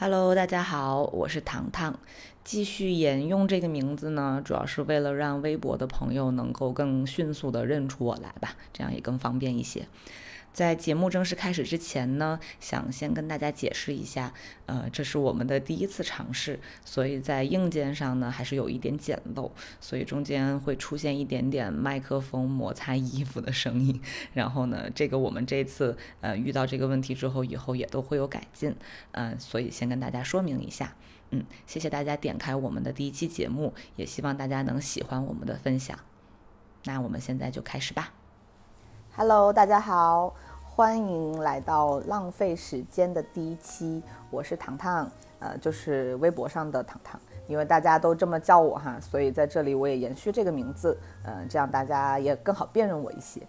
[0.00, 1.98] Hello，大家好，我是糖糖。
[2.44, 9.88] 继续沿用这个名字呢，主要是为了让微博的朋友能够更迅速地认出我来吧，这样也更方便一些。
[10.52, 14.34] 在节目正式开始之前呢，想先跟大家解释一下，
[14.66, 19.50] 呃，这是我们的第一次尝试，所以在硬件上呢还是有一点简陋，
[19.80, 24.00] 所以中间会出现一点点麦克风摩擦衣服的声音。
[24.34, 28.74] 然后呢，这个我们这次呃遇到这个问题之后，以后也都会有改进，
[29.12, 30.96] 嗯，所以先跟大家说明一下，
[31.30, 35.96] 嗯，谢谢大家点开我们的第一期节目，也希望大家能喜欢我们的分享。
[36.84, 38.17] 那我们现在就开始吧。
[39.18, 40.32] Hello，大家好。
[40.62, 44.00] 欢迎来到浪费时间的第一期，
[44.30, 53.42] 我是糖糖，呃，就是微博上的糖糖，因为大家都这么叫我哈，所以在这里我也延续这个名字，嗯，这样大家也更好辨认我一些。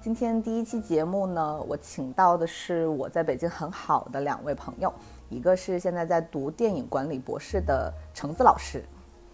[0.00, 4.90] 今天第一期节目呢，我请到的是我在北京很好的两位朋友，
[5.28, 8.82] 一个是现在在读电影管理博士的橙子老师。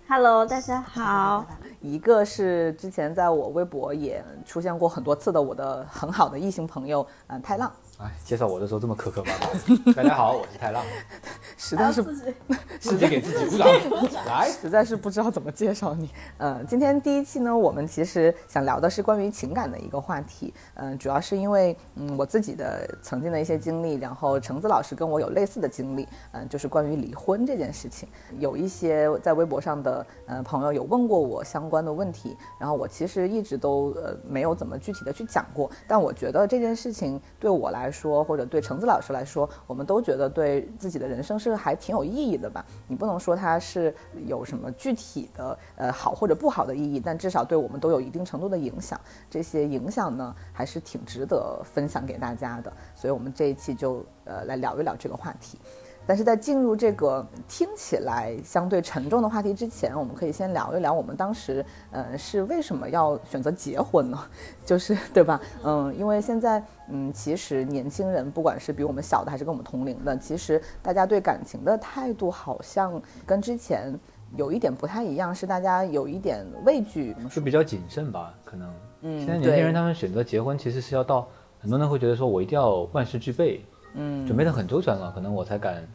[0.08, 1.44] Hello，大家好。
[1.80, 7.72] 一个是之前在我微博也出现过很多次的我的很好的异性朋友，嗯，太浪。
[7.98, 9.46] 哎，介绍我的时候这么磕磕巴巴。
[9.96, 10.84] 大家好，我是太浪。
[11.56, 12.02] 实在是
[12.78, 13.56] 自己给自己
[13.88, 14.22] 鼓掌。
[14.26, 16.10] 来，实在是不知道怎么介绍你。
[16.36, 20.52] 嗯，今天第一期呢，我们其实想聊的是关于情感的一个话题。
[20.74, 26.06] 嗯，主要是因为嗯我自己的曾经的一些经历，然后橙子老师跟我有类似的经历。
[26.32, 28.06] 嗯，就是关于离婚这件事情，
[28.38, 35.70] 有一些在微博上的呃朋友有问过我相关的问题，然后我其实一直都呃没有怎么具体的去讲过。
[35.88, 42.64] 但我觉得这件事情对我来来说，或者对橙子老师来说，我们都觉得对自己的人生是还挺有意义的吧？
[42.88, 43.94] 你不能说它是
[44.26, 49.00] 有什么具体的呃好或者不好的意义，但至少对我们都有一定程度的影响。
[49.30, 52.72] 这些影响呢，还是挺值得分享给大家的。
[52.96, 55.58] 所以我们这一期就呃来聊一聊这个话题。
[56.06, 64.18] 但是在进入这个听起来相对沉重的话题之前，我们可以先聊一聊我们当时，呃，是为什么要选择结婚呢？
[64.64, 65.40] 就是对吧？
[65.64, 73.92] 嗯，因为现在，嗯，其实年轻人不管是比我们小的还是跟我们同龄的，其实大家对感情的态度好像跟之前
[74.36, 78.32] 有一点不太一样，是大家有一点畏惧，是比较谨慎吧？
[78.44, 78.72] 可能，
[79.02, 81.26] 嗯，现在年轻人他们选择结婚，其实是要到
[81.58, 83.64] 很多人会觉得说我一定要万事俱备。
[83.94, 85.86] 嗯，准备的很周全了，可能我才敢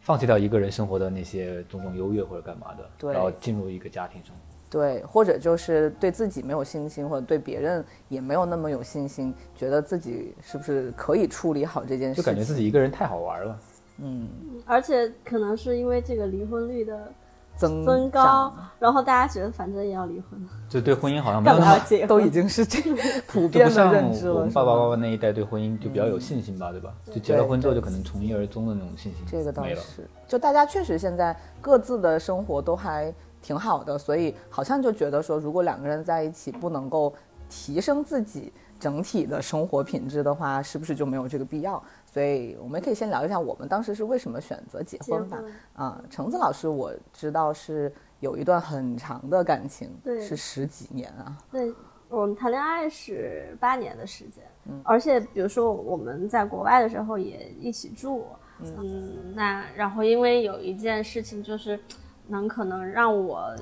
[0.00, 4.40] 放弃掉一个人生活的那些种种优越或者干嘛的，对，然后进入一个家庭生活。
[4.70, 12.20] 对，或者就是对自己没有信心，或者对别人也没有那么有信心，觉得自己是不是可以处理好这件事？
[12.20, 13.58] 就感觉自己一个人太好玩了。
[13.98, 14.28] 嗯，
[14.66, 17.12] 而且可能是因为这个离婚率的。
[17.58, 24.34] 增高，然后大家觉得反正也要离婚，就对婚姻好像没有了解都已经是这个 普遍的认知了。
[24.34, 26.94] 我们爸爸妈妈那一代对婚姻就比较有信心吧，对吧？
[27.12, 37.12] 就结了婚之后就可能从一而终的那种信心这个倒是，就大家确实现在各自的生活都还挺好的，所以好像就觉得说，如果两个人在一起不能够
[37.48, 41.82] 提升自己整体的生活品质的话，是不是就没有这个必要？
[42.18, 45.40] 所以我们可以先聊一下我们当时是为什么选择结婚吧。
[45.74, 51.38] 啊，橙子老师，我知道是有一段很长的感情，对，是十几年啊。
[51.52, 51.72] 对，
[52.08, 58.26] 我们谈恋爱是八年的时间，嗯，而且比如说我们在国外的时候也一起住，
[58.58, 61.78] 嗯，那然后因为有一件事情就是，
[62.26, 63.54] 能可能让我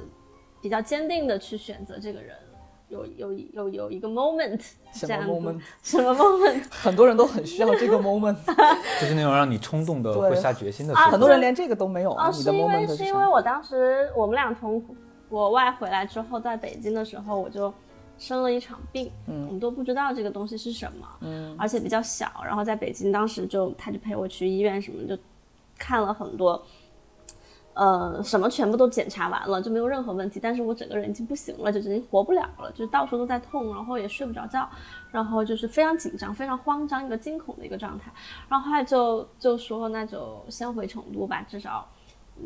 [0.62, 2.34] 比较坚定的去选择这个人。
[2.88, 4.60] 有有有有一个 moment，
[4.92, 5.60] 什么 moment？
[5.82, 6.62] 什么 moment？
[6.70, 8.36] 很多人都很需要这个 moment，
[9.00, 10.94] 就是那种让你冲动的、会下决心的。
[10.94, 12.12] 啊，很多人连这个都没有。
[12.12, 14.82] 啊，是因为是因为我当时我们俩从
[15.28, 17.72] 国外回来之后，在北京的时候，我就
[18.19, 25.20] 生了一场病，嗯，我们都不知道这个东西是什么，嗯，而且比较小，然后在北京当时就他就陪我去医院什么，就
[25.76, 26.64] 看了很多。
[27.76, 30.41] 呃，什么全部都检查完了，就没有任何问题。
[30.42, 34.66] 但是我整个人已经不行了，就已经活不了了，就到处都在痛，然后也睡不着觉，
[35.12, 38.10] 然后就是非常紧张、非常慌张、一个惊恐的一个状态。
[38.48, 41.86] 然后后来就就说，那就先回成都吧，至少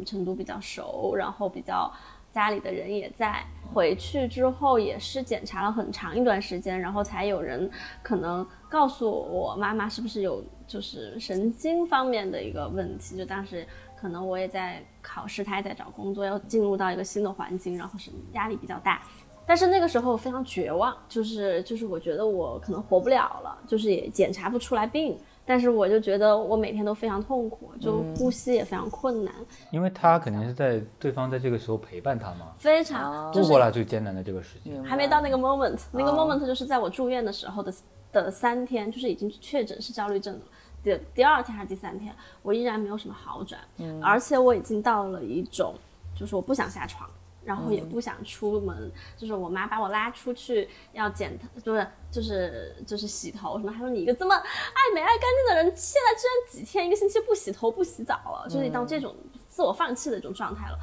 [0.04, 1.88] 成都比较熟，然后比较
[2.32, 3.44] 家里的人也在。
[3.72, 7.70] 回去之后也是检查了很长一段时间，然后才有人
[8.02, 13.64] 可能告诉我妈妈是不是有就是神经方面的一个问题，就当时。
[14.00, 19.02] 可能我也在考试，他也在找工作，要进入到一个新的环境，然后是压力比较大。
[19.46, 29.34] 但是那个时候非常绝望，就是就是我觉得我可能活不了了，就是也检查不出来病，但是我就觉得我每天都非常痛苦，就呼吸也非常困难。
[29.72, 37.74] 因为他肯定是在对方在这个时候陪伴他嘛，非常度过了最艰难的这个时间，还没到那个 moment，那个 moment 就是在我住院的时候的
[38.12, 40.40] 的三天，就是已经确诊是焦虑症了。
[40.82, 45.74] 第第二天还是第三天，我依然没有什么好转，嗯，而且我已经到了一种，
[46.16, 47.08] 就是我不想下床，
[47.44, 59.14] 然后也不想出门，就是我妈把我拉出去要剪头，就是就是就是洗头什么，她说你一个这么爱美爱干净的人，现在居然几天一个星期不洗头不洗澡了，就是到这种
[59.48, 60.78] 自我放弃的一种状态了。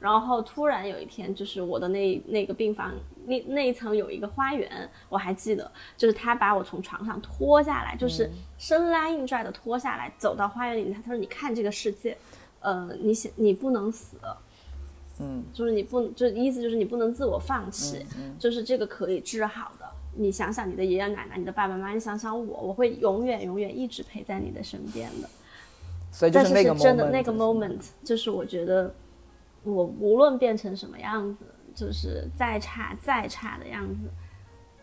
[0.00, 2.92] 然后突然有一天，就是我的那那个病房
[3.26, 12.16] 那那一层有一个花园，我还记得，就是他把我从床上拖下来，就是生拉硬拽的拖下来，走到花园里，他他说你看这个世界，
[12.60, 14.16] 呃，你想你不能死，
[15.20, 18.04] 嗯，就是你不就意思就是你不能自我放弃，
[18.38, 19.86] 就是这个可以治好的。
[20.14, 25.28] 你想想你的爷爷奶奶，你的爸爸妈妈，你想想我，我会永远永远一直陪在你的身边的。
[26.10, 28.94] 所以就是那个真的那个 moment，就是我觉得。
[29.64, 34.08] 我无论变成什么样子，就是再差再差的样子，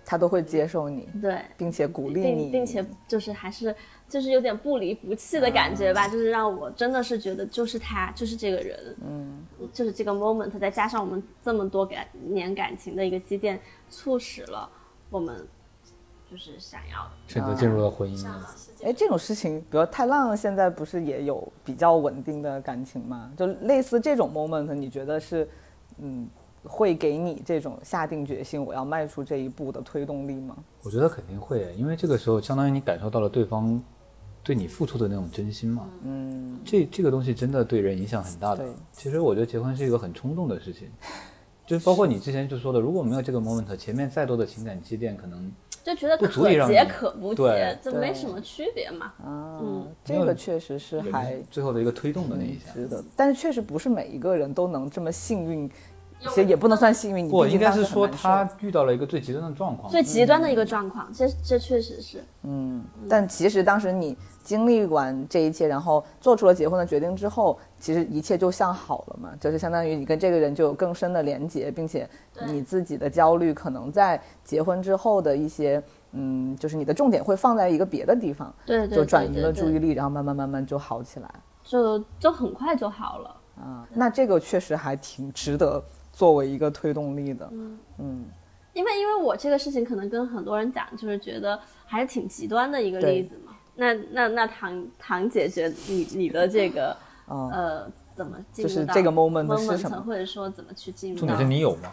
[0.06, 3.76] 他都会接受你，对，并且鼓励你，并且就是还是
[4.08, 13.60] 就是有点不离不弃的感觉吧，就是让我真的是觉得就是他就是这个人，嗯，就是这个 moment，再加上我们这么多感年感情的一个积淀，
[13.90, 14.70] 促使了
[15.10, 15.48] 我们。
[16.32, 18.24] 就是想要选择进入了婚姻。
[18.84, 23.34] 哎，这种事情，比如太浪现在不是也有比较稳定的感情吗？
[23.36, 25.50] 就类似这种 moment，你觉得是，
[25.98, 26.30] 嗯，
[26.64, 30.56] 会给你这种下定决心我要迈出这一步的推动力吗？
[30.84, 33.82] 我觉得肯定会，因为这个时候相当于你感受到了对方
[34.44, 35.90] 对你付出的那种真心嘛。
[36.04, 38.66] 嗯，这这个东西真的对人影响很大的。
[38.92, 40.90] 其实我觉得结婚是一个很冲动的事情，
[41.66, 45.52] 就是包括你之前就说的，如果没有这个 moment，前面再多的情感积淀可能。
[45.82, 49.14] 就觉得可结可不结，这没什么区别嘛。
[49.26, 52.74] 嗯，这个确实是还最后的一个推动的那一下。
[52.74, 55.72] 是的，但是确实不是每一个人都能这么幸运，
[56.20, 57.30] 其实也不能算幸运。
[57.30, 59.92] 不，应该是说他遇到了一个最极端的状况。
[59.92, 62.24] 最极端的一个状况，这这确实是。
[62.44, 67.58] 嗯，但其实当时你经历完这一切，然后做出了结婚的决定之后。
[67.82, 72.06] 其实一切就向好了嘛，就是相当于你跟这个人就有更深的连接，并且
[72.46, 75.82] 你自己的焦虑可能在结婚之后的一些，
[76.12, 81.34] 嗯，就是你的重点会放在一个别的地方，对，就转移了注意力，然后慢慢慢慢就好起来，
[81.64, 83.88] 就就很快就好了啊。
[83.94, 85.82] 那这个确实还挺值得
[86.20, 88.26] 作为一个推动力的，嗯嗯，
[88.74, 93.54] 因为因为我这个事情可能跟很多人讲，就是觉得还是挺极端的一个例子嘛。
[93.76, 96.96] 那那那唐唐姐姐，你你的这个。
[97.32, 100.02] 呃，怎么进就是这个 moment 是什么？
[100.02, 101.20] 或者说怎么去进入？
[101.20, 101.92] 重点是你有吗？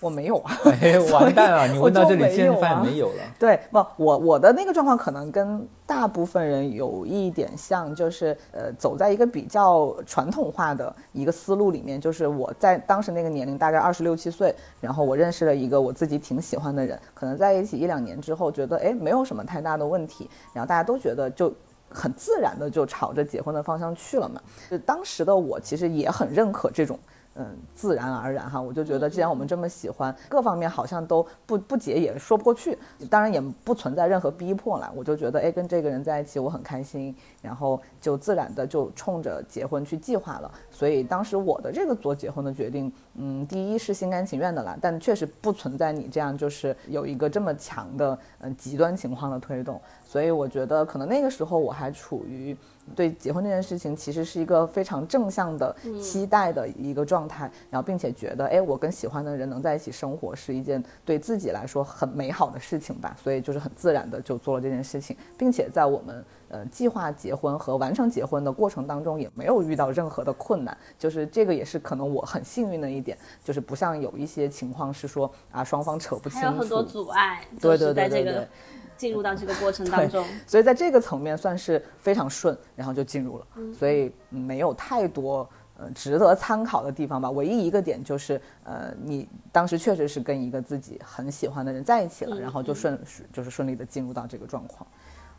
[0.00, 0.52] 我没有啊！
[0.80, 1.66] 哎，完蛋了！
[1.66, 3.22] 你问到这里，现在没有了。
[3.38, 21.52] 对，不，我我的那个状况可能跟大部分人有一点像，就是呃，走在一个比较传统化的一个思路里面，就是我在当时那个年龄，大概二十六七岁，然后我认识了一个我自己挺喜欢的人，可能在一起一两年之后，觉得哎，没有什么太大的问题，然后大家都觉得就。
[21.90, 24.38] 很自然的就朝着结婚的方向去了嘛。
[24.70, 26.98] 就当时的我其实也很认可这种。
[27.40, 32.76] 嗯，自然而然哈，我就觉得既然我们这么喜欢，各方面好像都不不结也说不过去，
[33.08, 34.92] 当然也不存在任何逼迫了。
[34.96, 40.52] 我就觉得，哎，跟这个人在一起我很开心，然后就自然的就冲着结婚去计划了。
[40.78, 49.80] 所以当时我的这个做结婚的决定，嗯，第一是心甘情愿的啦，但确实不存在你这样就是有一个这么强的嗯极端情况的推动。
[50.06, 52.56] 所以我觉得可能那个时候我还处于。
[52.96, 78.48] 对结婚这件事情，其实是一个非常正向的期待的一个状态，然后并且觉得，哎，我跟喜欢的人能在一起生活是一件对自己来说很美好的事情吧，所以就是很自然的就做了这件事情，并且在我们呃计划结婚和完成结婚的过程当中，也没有遇到任何的困难，就是这个也是可能我很幸运的一点，就是不像有一些情况是说啊双方扯不清楚，还有很多阻碍，对对对对对。
[78.96, 87.30] 进入到这个过程当中，所以在这个层面算是非常顺，然后就进入了，所以没有太多呃值得参考的地方吧。
[87.30, 93.00] 唯一一个点就是，呃，你当时确实是跟一个自己很喜欢的人在一起了，然后就顺
[93.32, 94.84] 就是顺利的进入到这个状况。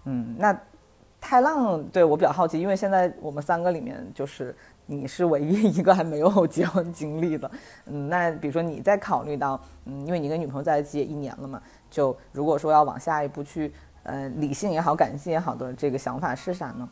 [0.05, 0.57] 嗯，那
[1.21, 7.51] 太浪对我比较好奇，因为现在我们三个里面就是你是唯一一个还没有结婚经历的。
[7.85, 11.61] 嗯，那比如说你在考虑到，嗯，因为你跟女朋友在一起也一年了嘛。
[11.89, 13.73] 就如果说要往下一步去，
[14.03, 16.87] 呃，理性也好，感性也好的这个想法是啥呢？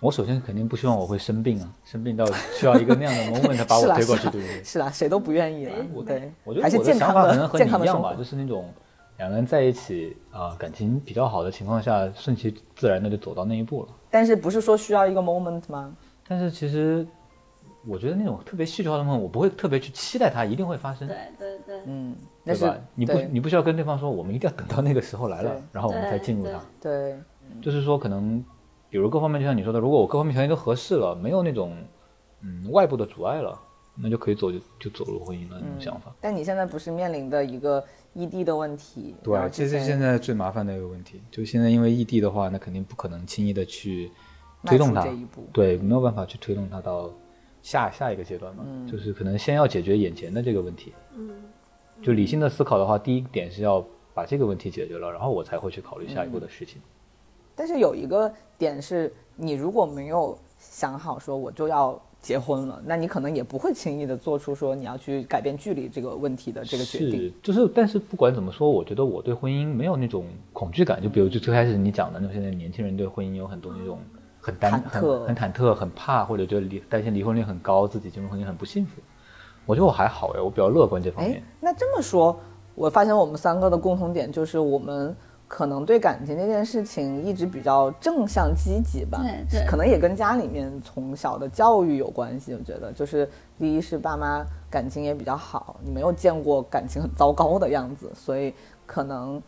[0.00, 2.26] 我首先肯定不希望我会生病啊，生病到
[2.58, 4.62] 需要一个那样的 moment 把我推过去，对不对？
[4.64, 5.72] 是啦，谁都不愿意了。
[6.04, 8.70] 对，我觉得我的想法可能和你一样吧，就是那种
[9.18, 13.88] 两个人在一起啊，感情比较好的情况下，顺其自然的就走到那一步了。
[14.10, 15.94] 但是不是说需要一个 moment 吗？
[16.26, 17.06] 但是其实。
[17.86, 21.06] 我觉得那种特别戏剧化的梦，我不会特别去期待它一定会发生。
[21.06, 22.78] 对对对，嗯，对吧？
[22.94, 26.58] 你不你不需要跟对方说，我们一定要等到那个时候来了，然后我们再进入它。
[26.80, 27.14] 对，
[27.60, 28.42] 就是说可能
[28.88, 31.76] 比如各方面，就像你说的，如果我各方面条件都合适了，没有那种
[32.40, 33.60] 嗯外部的阻碍了，
[33.94, 36.10] 那就可以走就就走入婚姻了那种想法。
[36.22, 39.14] 但你现在不是面临的一个异地的问题？
[39.22, 41.20] 对，这是现在最麻烦的一个问题。
[41.30, 44.10] 就现在因为异地的话，那肯定不可能轻易的去
[44.64, 45.06] 推动他，
[45.52, 47.10] 对，没有办法去推动他到
[47.60, 48.64] 下下一个阶段嘛。
[48.90, 50.92] 就是可能先要解决眼前的这个问题。
[51.14, 51.30] 嗯，
[52.02, 56.80] 就理性的思考的话，第一点是要把这个问题解决了，然后我才会去考虑下一步的事情。
[57.56, 67.10] 但是有一个点是，你如果没有想好说我就要结婚了，那你可能也不会轻易的做出说你要去改变距离这个问题的这个决定。
[67.10, 71.02] 是，就是，但是不管怎么说，我觉得我对婚姻没有那种恐惧感。
[71.02, 73.98] 就比如就最开始你讲的，那现在年轻人对婚姻有很多那种
[74.40, 79.02] 很忐忑、很忐忑、很怕，或者就离担心离婚率很高，自己进入婚姻很不幸福。
[79.66, 81.42] 我觉得我还好哎，我比较乐观这方面。
[81.60, 82.40] 那这么说，
[82.74, 85.14] 我发现我们三个的共同点就是我们。
[85.54, 92.52] 可能对感情这件事情一直比较正向积极吧，对对，可能也跟家里面从小的教育有关系。
[92.54, 98.52] 我觉得，就是第一是爸妈感情也比较好，你没有见过感情很糟糕的样子，所以
[98.84, 99.40] 可能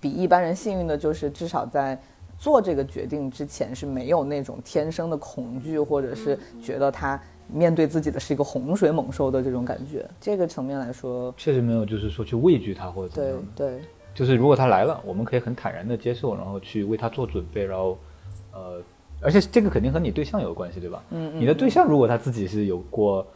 [0.00, 1.96] 比一般人幸运的就是至少在
[2.36, 10.04] 做这个决定之前是没有那种天生的恐惧，或者是觉得他面对自己的是一个洪水猛兽的这种感觉。
[10.20, 13.38] 这个层面来说，确实没有，就是说去畏惧他或者怎么样。
[13.54, 13.80] 对对。
[14.14, 17.98] 就是如果他来了，我们可以很坦然的接受，然后去为他做准备，然后，
[18.52, 18.82] 呃，
[19.20, 21.02] 而且这个肯定和你对象有关系，对吧？
[21.10, 21.40] 嗯嗯。
[21.40, 23.26] 你的对象如果他自己是有过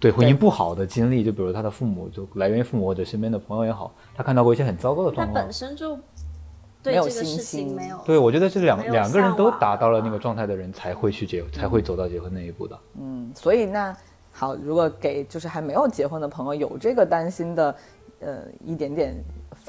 [0.00, 5.96] 对婚姻不好的经历，就比如他的父母就来源于父母或者身边的朋友也好，他看到过一些很糟糕的状况，他本身就
[6.82, 7.98] 对这个事情没有。
[8.04, 12.78] 对，我觉得是两两个人都达到了那个状态的人才会去结，才会走到结婚那一步的。
[13.00, 13.96] 嗯，所以那
[14.32, 17.76] 好，如果给就是还没有结婚的朋友有这个担心的，
[18.20, 19.14] 呃，一点点。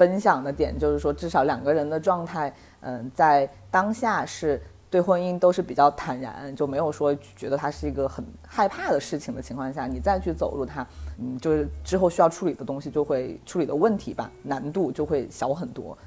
[0.00, 10.86] 分享的点就是说，至少两个人的状态，嗯，在当下是对婚姻都是比较坦然，就没有说觉得它是一个很害怕的事情的情况下，你再去走入它，
[11.18, 15.98] 嗯，就是之后需要处理的东西就会处理的问题吧，难度就会小很多，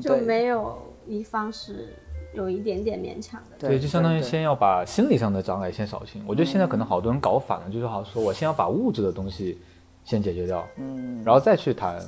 [0.00, 0.78] 就没有
[1.08, 1.92] 一方是
[2.32, 3.56] 有一点点勉强的。
[3.58, 6.22] 对，就相当于先要把心理上的障碍先扫清。
[6.24, 9.58] 我觉得现在可能好多人搞反了，就是好像说我先要把物质的东西
[10.04, 12.00] 先解决掉，嗯，然后再去谈。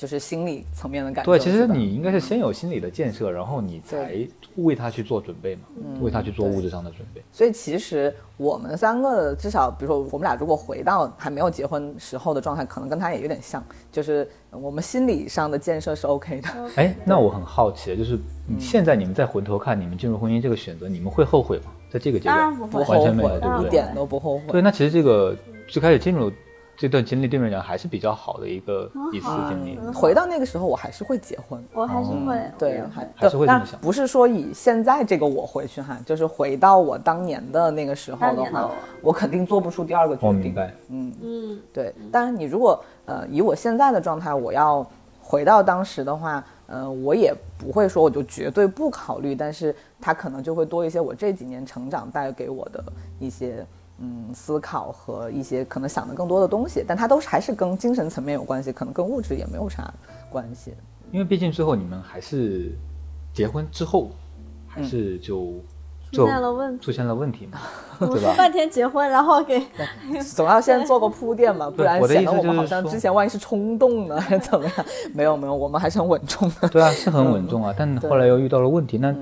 [0.00, 1.30] 就是心理层面的感觉。
[1.30, 4.26] 对，其实你应该是先有心理的建设，然后你才
[4.56, 5.62] 为他去做准备嘛，
[6.00, 7.22] 为他去做物质上的准备。
[7.30, 16.48] 所以其实我们三个至少，比如说我们俩如果回到还没有结婚时候的状态，可能跟他也有点像，就是我们心理上的建设是 OK 的。
[16.76, 18.18] 哎，那我很好奇，就是
[18.58, 21.64] 现在你们再回头看你们进入婚姻这个选择，你们会后悔吗？
[21.90, 23.66] 在这个阶段，不完全没有，对不对？
[23.66, 24.44] 一点都不后悔。
[24.48, 25.36] 对，那其实这个
[25.68, 26.32] 最开始进入。
[26.80, 29.78] 这段经历对你来讲还是比较好的一个一次经历。
[29.92, 33.78] 回到那个时候，我还是会结婚，我还是会对，还还是会这么想。
[33.82, 38.70] 不是说以现在这个我回去哈，就是回到我当年的那个时候的话，
[39.02, 40.28] 我肯定做不出第二个决定。
[40.28, 40.74] 我明白。
[40.88, 41.94] 嗯嗯，对。
[42.10, 44.82] 当然，你如果呃以我现在的状态，我要
[45.20, 52.82] 回到当时的话，呃，我也不会说我就绝对不考虑，但是它可能就会多一些我这几年成长带给我的
[53.18, 53.66] 一些。
[54.00, 59.92] 嗯，思考和一些可能想的更多的东西，但它都是还是跟精神层面有关系，可能跟物质也没有啥
[60.30, 60.72] 关系。
[61.12, 62.72] 因为毕竟最后你们还是
[63.32, 64.10] 结婚之后，
[64.66, 65.52] 还是就
[66.12, 67.58] 出现了问出现了问题嘛，
[67.98, 68.34] 对吧？
[68.36, 69.60] 半天结婚，然后给
[70.34, 74.86] 总要先做个铺垫嘛，不然显得我们好像之前万一是冲动呢，还 是怎么样？
[75.12, 76.68] 没有没有，我们还是很稳重的。
[76.68, 79.14] 对啊，是很稳重啊，但后来又遇到了问题，那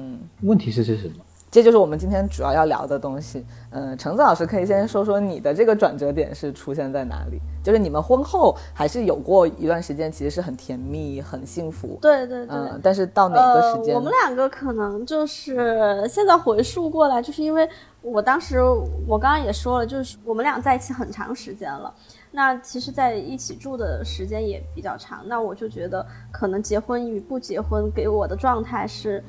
[0.42, 1.14] 问题是是什么？
[1.50, 3.44] 这就是我们今天主要要聊的东西。
[3.70, 7.40] 嗯，橙子老师可以先说说你的这个转折点是出现在哪里？
[7.62, 11.98] 就是你们婚后还是有过一段时间，其实是很甜蜜、很幸福。
[12.00, 12.56] 对对对。
[12.56, 13.94] 嗯，但是到哪个时间？
[13.94, 17.68] 我们两个可能就是现在回溯过来，就是因为
[18.02, 18.62] 我当时
[19.06, 21.92] 我刚刚也说了，就是我们俩在一起很长时间了。
[22.30, 25.22] 那其实，在一起住的时间也比较长。
[25.26, 29.24] 那我就觉得，可能结婚与不结婚给我的状态是。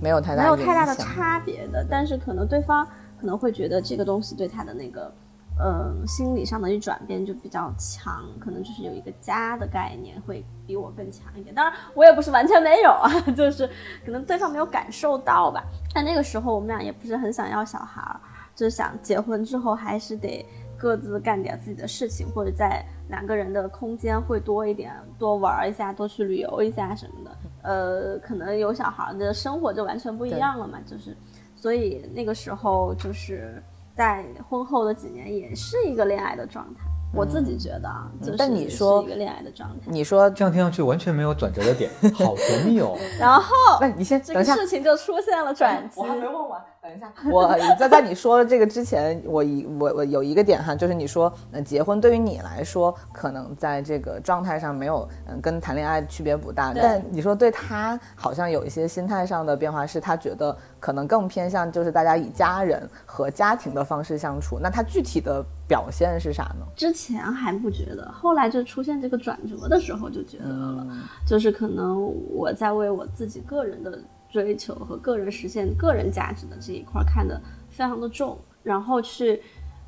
[0.00, 2.86] 没有太大没有太大的差别的，但是可能对方
[3.20, 5.12] 可能会觉得这个东西对他的那个，
[5.58, 11.54] 呃，心理上的一转变就比较强，可能就是有一个家的概念会比我更强一点。
[11.54, 13.66] 当然，我也不是完全没有啊， 就是
[14.04, 15.64] 可能对方没有感受到吧。
[15.94, 18.20] 但那个时候我们俩也不是很想要小孩儿，
[18.54, 20.44] 就是想结婚之后还是得
[20.76, 27.30] 各自干点自己的事情，或者在两个人的空间会多一点，多玩一下，多去旅游一下什么的。
[27.64, 31.16] 呃，可能有小孩的生活就完全不一样了嘛，就是，
[31.56, 33.62] 所以那个时候就是
[33.94, 42.96] 在婚后的几年也是一个恋爱的状态，我自己觉得啊，但你说一个恋爱的状态，你说这样听上去完全没有转折的点，好甜蜜哦。
[43.18, 46.00] 然后，哎，你先这个事情就出现了转机。
[46.00, 46.60] 我还没问完。
[46.82, 56.74] 等一下， 我在在你说这个之前，我一我我有一个点哈，就是你说，嗯，结婚对于你来说，可能在这个状态上没有，嗯，跟谈恋爱区别不大。
[56.74, 64.58] 但你说对他好像有一些心态上的变化，是他觉得可能更偏向就是大家以家人和家庭的方式相处。
[64.60, 66.66] 那他具体的表现是啥呢？
[66.76, 70.86] 之前还不觉得，后来就出现这个转折的时候就觉得了，
[71.26, 72.04] 就是可能
[72.34, 73.98] 我在为我自己个人的。
[74.30, 77.40] 追求和个人实现个人价值的这一块看得
[77.70, 79.40] 非常的重，然后去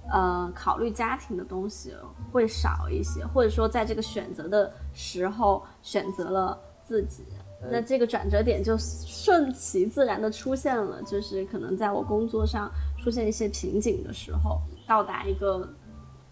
[0.08, 1.92] 呃考虑家庭的东西
[2.30, 7.24] 会少一些，或者说在这个选择的时候选择了自己，
[7.72, 12.70] 那这个转折点就顺其自然的出现了，就是可能在我工作上
[13.02, 15.68] 出现一些瓶颈的时候，到达一个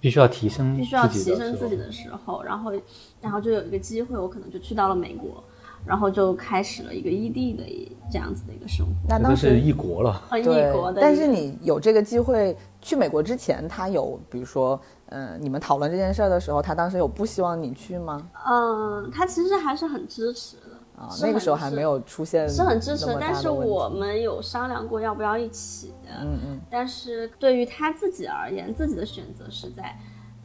[0.00, 2.72] 必须要提升必须要提升自己的时候，然后
[3.20, 5.42] 然后就有一个机会，我可能就去到了美国。
[5.86, 7.62] 然后就开始了一个异地的
[8.10, 10.98] 这样子的一个生活，那当时异国了，异国的。
[10.98, 14.80] 但是你有这个机会去美国之前，他有比如说，
[15.10, 18.26] 嗯，你们讨论这件事儿的时候，他当时有不希望你去吗？
[18.46, 20.63] 嗯，他其实还是很支持的
[20.96, 21.08] 啊。
[21.20, 23.16] 那个时候还没有出现，是很支持。
[23.20, 25.92] 但是我们有商量过要不要一起。
[26.08, 26.60] 嗯嗯。
[26.70, 29.96] 但是对于他自己而言，自己的选择是在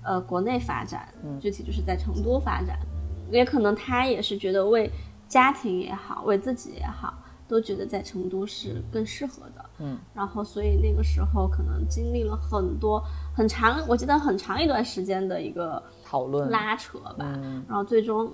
[0.03, 1.07] 呃国内发展，
[1.39, 2.77] 具体就是在成都发展，
[3.31, 4.91] 也可能他也是觉得为。
[5.29, 7.13] 家庭也好，为自己也好，
[7.47, 9.63] 都觉得在成都是更适合的。
[9.77, 12.99] 嗯，然后所以那个时候可能经历了很多
[13.35, 17.39] 很长，我记得很长一段时间的一个讨论拉扯吧。
[17.67, 18.27] 然后最终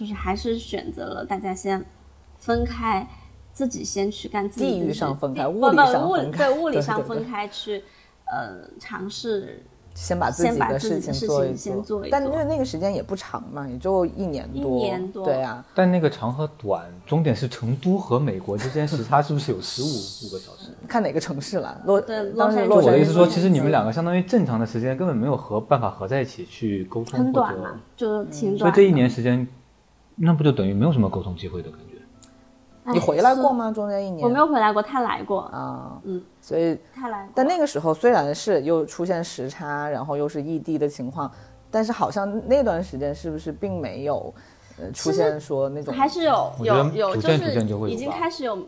[0.00, 1.84] 就是还是选择了大家先
[2.38, 3.06] 分开，
[3.52, 4.72] 自己先去干自己的。
[4.72, 7.84] 地域上分开，物理上分开，对物理上分开去，
[8.24, 9.62] 呃，尝试。
[9.92, 14.62] 先把自己的事情做一做，但因为那个时间也不长嘛，也就一年多。
[14.62, 15.62] 一年多，对啊。
[15.74, 20.70] 但那个长和短，终点是成都和美国之间时差是不是有十五五个小时？
[20.88, 21.82] 看哪个城市了。
[21.84, 28.58] 洛对，当时我的意思说，其实你们两个相当于正常的时间根本没有合办法合在一起去沟通，很短嘛，就挺短。
[28.58, 29.46] 所以这一年时间，
[30.16, 31.84] 那不就等于没有什么沟通机会的感觉？
[32.92, 33.70] 你回来过吗？
[33.70, 36.00] 中间一年我没有回来过，他来过啊。
[36.02, 37.28] 嗯，所以他来。
[37.34, 41.30] 但那个时候虽然是又出现时差，然后又是异地的情况，
[41.70, 44.34] 但是好像那段时间是不是并没有
[44.78, 48.58] 呃出现说那种还是有有有就是已经开始有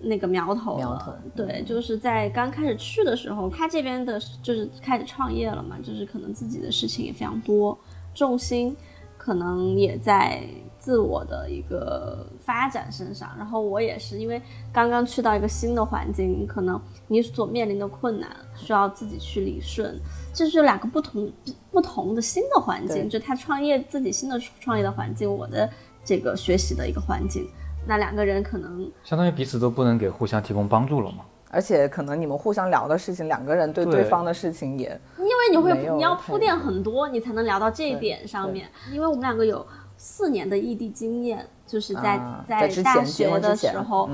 [0.00, 1.12] 那个苗头苗头。
[1.34, 7.78] 对，就是在刚开始去的时候，他这边的就是开始创业了嘛，就是可能自己的事情也非常多，
[8.14, 8.76] 重心
[9.22, 10.42] 可能也在。
[10.80, 14.40] 自我的一个发展身上，然后我也是因为
[14.72, 20.00] 刚刚去到一个新的环境，可能你所面临的困难需要自己去理顺，
[20.32, 21.30] 这是两个不同
[21.70, 25.68] 不同的新的环境，就他创业自己新的创业的环境，我的
[26.02, 27.46] 这个学习的一个环境，
[27.86, 39.66] 那两个人可能相当于彼此都不能给互相提供帮助了嘛，而且可能你们互相聊的事情，两个人对对方的事情也因为你会你要铺垫很多，你才能聊到这一点上面，因为我们两个有。
[40.02, 44.08] 四年的异地经验，就是在在大学的时候，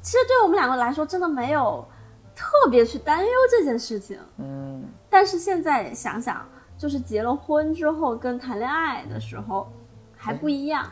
[0.00, 1.86] 其实对我们两个来说，真的没有
[2.34, 4.18] 特别去担忧这件事情。
[4.38, 9.70] 嗯，但是现在想想，就是结了婚之后跟谈恋爱的时候
[10.16, 10.86] 还不一样。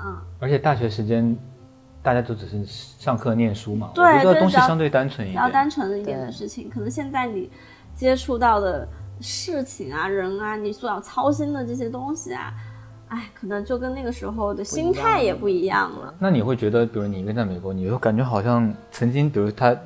[0.00, 1.36] 嗯，而且大学时间
[2.08, 7.50] 大家都只是上课念书嘛，对，觉得东西相对单纯一点，比较单纯的一点的事情，可能现在你
[7.94, 8.88] 接触到的
[9.20, 12.50] 事情啊、人啊，你所要操心的这些东西啊。
[13.08, 16.14] 哎，可能就跟那个时候的心态也不一样了。
[16.18, 19.76] 那你会觉得，比如你一个人在美国，你会感觉好像曾经，比如他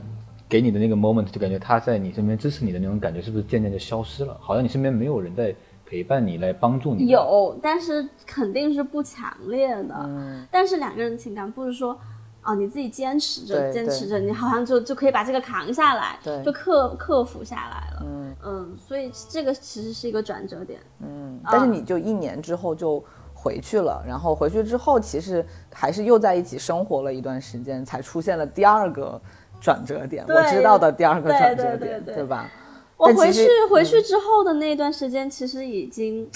[0.48, 4.36] 给你的那个 moment，就感觉他在你身边支持你的那种感觉，是不是渐渐就消失了？
[4.40, 5.52] 好像你身边没有人在
[5.84, 7.08] 陪伴你，来帮助你。
[7.08, 9.94] 有，但是肯定是不强烈的。
[10.04, 10.46] 嗯。
[10.50, 11.96] 但是两个人情感不是说，
[12.44, 18.02] 哦，你自己坚持着，坚持着，你好像就就可以把这个扛下来，对，就克克服下来了。
[18.04, 20.80] 嗯嗯，所以这个其实是一个转折点。
[21.00, 23.02] 嗯，但是你就一年之后就。
[23.34, 29.20] 回去了，然后回去之后，其实还是又在一起生活了一段时间，才出现了第二个
[29.60, 30.24] 转折点。
[30.28, 32.48] 我知道的第二个转折点，对吧？
[32.96, 36.30] 我回去回去之后的那段时间，其实已经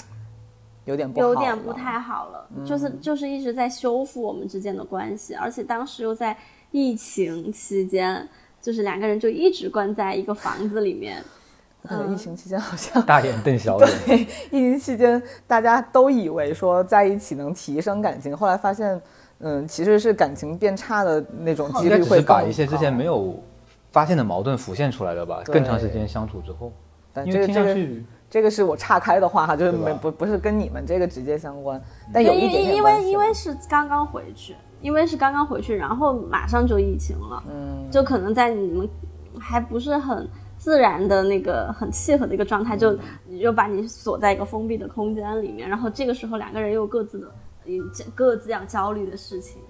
[0.87, 6.35] 有点有点不太好了，就是就是一直在修复我们之间的关系，而且当时又在
[6.71, 8.27] 疫情期间，
[8.61, 11.23] 就是两个人就一直关在一个房子里面。
[12.09, 13.89] 疫情期间好像大眼瞪小眼。
[14.05, 14.19] 对，
[14.51, 18.99] 疫情期间大家都以为说在一起能提升感情，后来发现，
[19.39, 23.41] 嗯，其实是感情变差的那种几率会把一些之前没有
[23.89, 25.41] 发现的矛盾浮现出来了吧？
[25.45, 26.73] 更长时间相处之后，
[27.13, 27.73] 但这个这个
[28.29, 31.81] 这个是我岔开的话哈，就是没不不是跟你们这个直接相关，
[32.13, 38.89] 但有一点因为因为是刚刚回去，因为是刚刚回去，然后马上就疫情了，嗯，就可能在你们。
[39.39, 42.97] 还不是很自然的那个很契合的一个状态，就
[43.39, 47.31] 就把你锁在一个封闭的空间里面，然后这个时候两个人又各自的
[48.15, 49.61] 各自要焦虑的事情。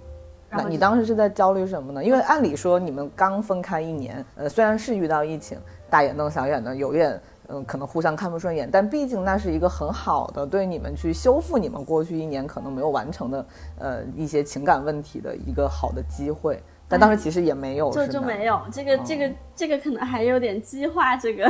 [0.50, 2.02] 那你当时是在焦虑什么呢？
[2.02, 13.45] 因为按理说你们刚分开一年，呃，虽然是遇到疫情，大眼瞪小眼的，有点嗯，可能互相看不顺眼，但毕竟那是一个很好的对你们去修复你们过去一年可能没有完成的
[13.79, 16.62] 呃一些情感问题的一个好的机会。
[16.89, 21.43] 但当时其实也没有，就就没有这个这个这个可能还有点激化这个，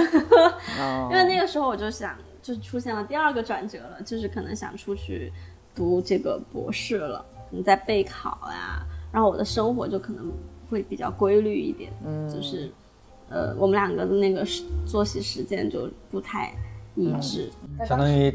[1.12, 5.32] 因为那个时候我就想，就出现了第二个转折了，就是可能想出去
[5.76, 7.24] 读这个博士了。
[7.52, 10.32] 你在备考呀，然后我的生活就可能
[10.72, 12.72] 会比较规律一点，嗯，就是，
[13.30, 14.46] 呃，我们两个的那个
[14.86, 16.52] 作息时间就不太
[16.96, 17.52] 一致，
[17.88, 18.34] 相当于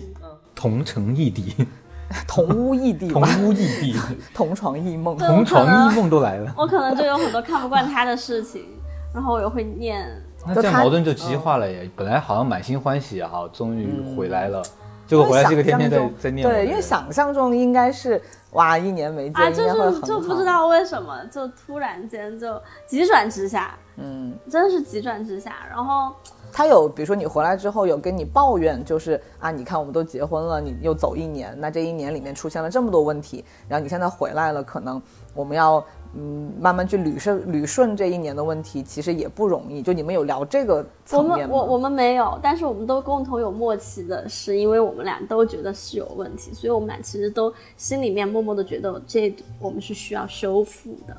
[0.54, 1.66] 同城异地，
[2.28, 3.96] 同屋异地，同屋异地，
[4.34, 6.54] 同床异梦， 同床异梦都来了。
[6.56, 8.66] 我可能就有很多看不惯他的事情，
[9.14, 10.06] 然后我又会念，
[10.46, 11.90] 那这样矛盾就激化了耶。
[11.96, 14.62] 本来好像满心欢喜啊，终于回来了。
[15.04, 25.66] 结果回来这个天天在在念，对，因为想象中应该是哇，一年没见，应该会就不知道为什么就突然间就急转直下，嗯，真的是急转直下。
[25.68, 26.14] 然后
[26.52, 35.00] 他有，比如说你回来之后有跟你抱怨，就是啊，你看我们都结婚了，你又走一年，那这一年里面出现了这么多问题，然后你现在回来了，可能
[35.34, 35.84] 我们要。
[36.14, 39.80] 嗯，慢慢去捋顺捋顺这一年的问题，其实也不容易。
[39.80, 41.54] 就你们有聊这个层面吗？
[41.56, 51.16] 我我我们没有，但是我们都共同有默契的是，因为我们俩都觉得是有问题，所以我们俩其实都心里面默默的觉得这我们是需要修复的。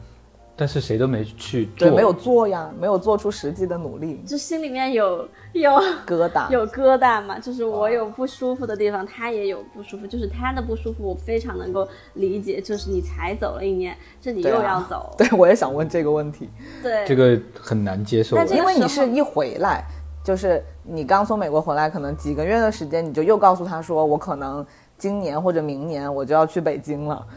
[0.55, 5.71] 但是谁都没去做，对，没有做呀，没有做出实际的努力，就心里面有有
[6.05, 7.39] 疙瘩， 有疙瘩嘛。
[7.39, 12.61] 就是我有不舒服的地方，他也有不舒服，就是他的不舒服，我非常能够理解。
[12.61, 16.47] 就是你才走了一年，这你又要走，对 我也想问这个问题，
[16.83, 19.83] 对，这个很难接受，因为你是一回来，
[20.23, 24.63] 就是你刚从美国回来，可能几个月的时间，你就又告诉他说，我可能。
[25.03, 27.27] 今年或者明年我就要去北京了，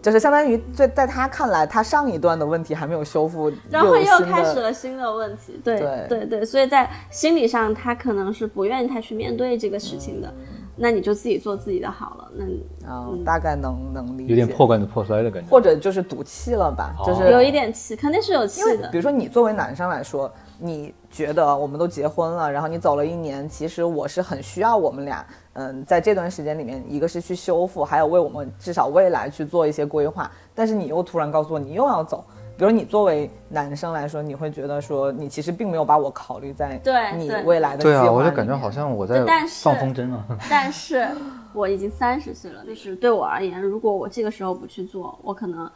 [0.00, 5.60] 就是相当于在在他看来，他上一段的问题还没有修复，然后又开始了新的问题。
[5.64, 10.32] 对对对，所以在心理上他可能是不愿意太去面对这个事情的。
[10.78, 12.30] 那你就自己做自己的好了。
[12.36, 16.94] 那啊，大概能能理解，有点破罐子破摔的感觉，或者就是赌气了吧？
[17.04, 18.88] 就是有一点气，肯定是有气的。
[18.90, 20.32] 比如说你作为男生来说。
[20.58, 25.22] 你觉得我们都结婚了，然后你走了一年，其实我是很需要我们俩，
[25.56, 30.30] 嗯，在这段时间里面，一个是去修复，还有为我们至少未来去做一些规划。
[30.54, 32.24] 但是你又突然告诉我你又要走，
[32.56, 36.80] 比如你作为男生来说，你会觉得说你其实并没有把我考虑在
[37.16, 39.24] 你未来的对啊，我就感觉好像我在
[39.62, 40.24] 放风筝啊。
[40.50, 41.08] 但是
[41.52, 45.70] 我已经三十岁了，就是对我而言，如果我这个时候不去做，我可能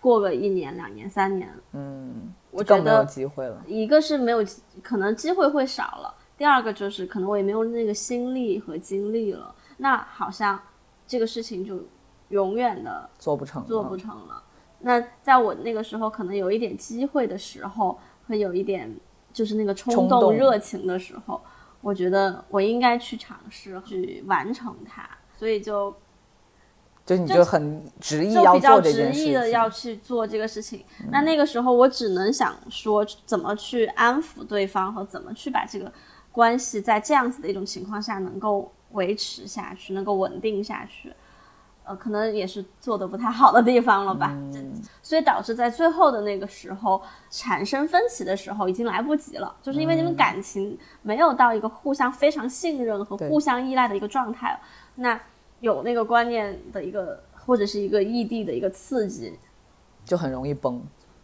[0.00, 2.32] 过个一年、两年、三年，嗯。
[2.56, 4.38] 我觉得机会了，一个是没有
[4.80, 9.54] 可能机会会少了，第二个就是可能我也没有那个心力和精力了。
[9.76, 10.58] 那好像
[11.06, 11.80] 这个事情就
[12.28, 14.42] 永远的做不成，做不成了。
[14.80, 18.94] 那在我那个时候可能有一点机会的时候，会有一点
[19.32, 21.40] 就是那个冲动热情的时候，
[21.80, 25.94] 我觉得我应该去尝试去完成它，所以就。
[27.06, 30.82] 就你就很执意要做这件事，执意的要去做这个事情。
[31.10, 35.92] 那那个时候我只能想说，怎么去安抚对方和怎么去把这个
[36.34, 41.14] 关系在这样子的一种情况下能够维持下去，能够稳定下去。
[41.84, 44.36] 呃，可能也是做的不太好的地方了吧。
[45.02, 54.58] 所以导致在最后的那个时候产生分歧的时候已经来不及了，就是因为你们感情没有到一个互相非常信任和互相依赖的一个状态。
[54.96, 55.18] 那。
[55.60, 59.32] 有那个观念的一个，或者是一个异地的一个刺激，
[60.04, 60.82] 就很容易崩。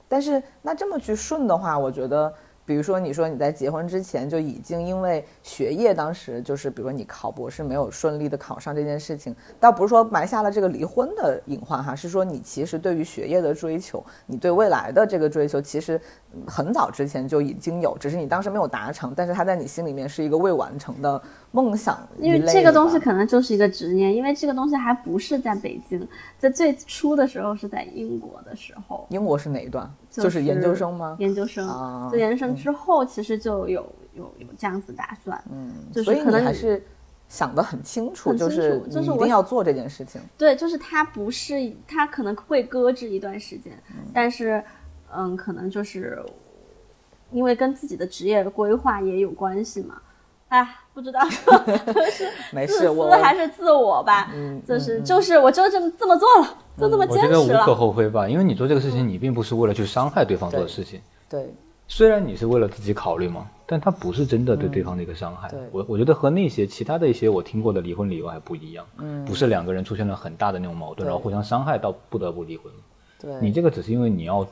[0.09, 2.33] 但是那这么去顺的话，我觉得。
[2.71, 16.01] 比如说，你说你在结婚之前就已经因为学业，当时就是，比如说你考博士没有顺利的考上这件事情，倒不是说埋下了这个离婚的隐患哈，是说你其实对于学业的追求，你对未来的这个追求，其实
[16.47, 21.99] 很早之前就已经有，只是你当时没有达成，但是它在你心里面是一个未完成的梦想。
[22.21, 26.07] 因为这个东西可能就是一个执念，因为这个东西还不是在北京，
[26.39, 29.09] 在最初的时候是在英国的时候。
[29.11, 29.93] 英国是哪一段？
[30.09, 31.17] 就是研究生吗？
[31.21, 31.69] 研究生，
[32.11, 35.73] 就研究生之后，其实就有有有这样子打算，嗯，
[36.05, 36.83] 所以可能还是
[37.29, 40.21] 想得很清楚，就是就是一定要做这件事情。
[40.37, 43.73] 对，就是他不是他可能会搁置一段时间，
[44.13, 44.63] 但是
[45.13, 46.23] 嗯，可能就是
[47.31, 50.01] 因为跟自己的职业规划也有关系嘛。
[50.49, 51.39] 哎，不知道 是
[52.67, 56.59] 自私还是自我吧，嗯，就是就是我就这么这么做了。
[56.77, 57.41] 就这么坚持了。
[57.41, 60.99] 我觉得无可厚非吧，因为你做这个事情，你并不是为了去伤害对方做的事情。
[61.29, 61.55] 对，
[61.91, 65.51] 虽然你是为了自己考虑嘛，但他不是真的对对方的一个伤害。
[65.73, 68.87] 我我觉得和那些其他的一些我听过的离婚理由还不一样。
[68.99, 72.73] 嗯，不是两个人出现了很大的那种矛盾，然后互相伤害到不得不离婚。
[73.21, 74.47] 对，你这个只是因为你要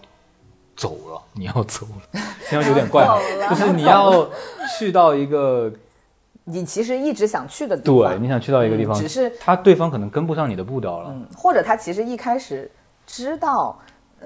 [0.76, 2.20] 走了， 你要走了，
[2.50, 3.06] 这样有点怪，
[3.48, 4.28] 就是你要
[4.76, 5.72] 去到一个
[6.42, 8.10] 你其实一直想去的地方。
[8.10, 12.68] 对，你想去到一个地方，只是他对方可能跟不上你的步调了，或者他其实一开始
[13.06, 13.78] 知道。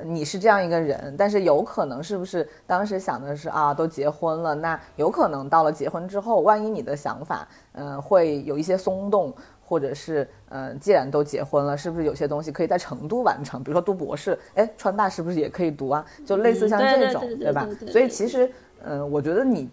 [0.04, 9.32] 你是这样一个人，但是有可能是不是当时想的是啊，都结婚了，那有可能到了结婚之后，万一你的想法，嗯，会有一些松动，
[9.64, 13.62] 或者是，嗯，既然都结婚了，是不是有些东西可以在成都完成？
[13.62, 16.04] 比如说读博士，哎，川大是不是也可以读啊？
[16.26, 17.68] 就类似像这种，对吧？
[17.88, 18.50] 所以其实，
[18.84, 19.68] 嗯，我觉得你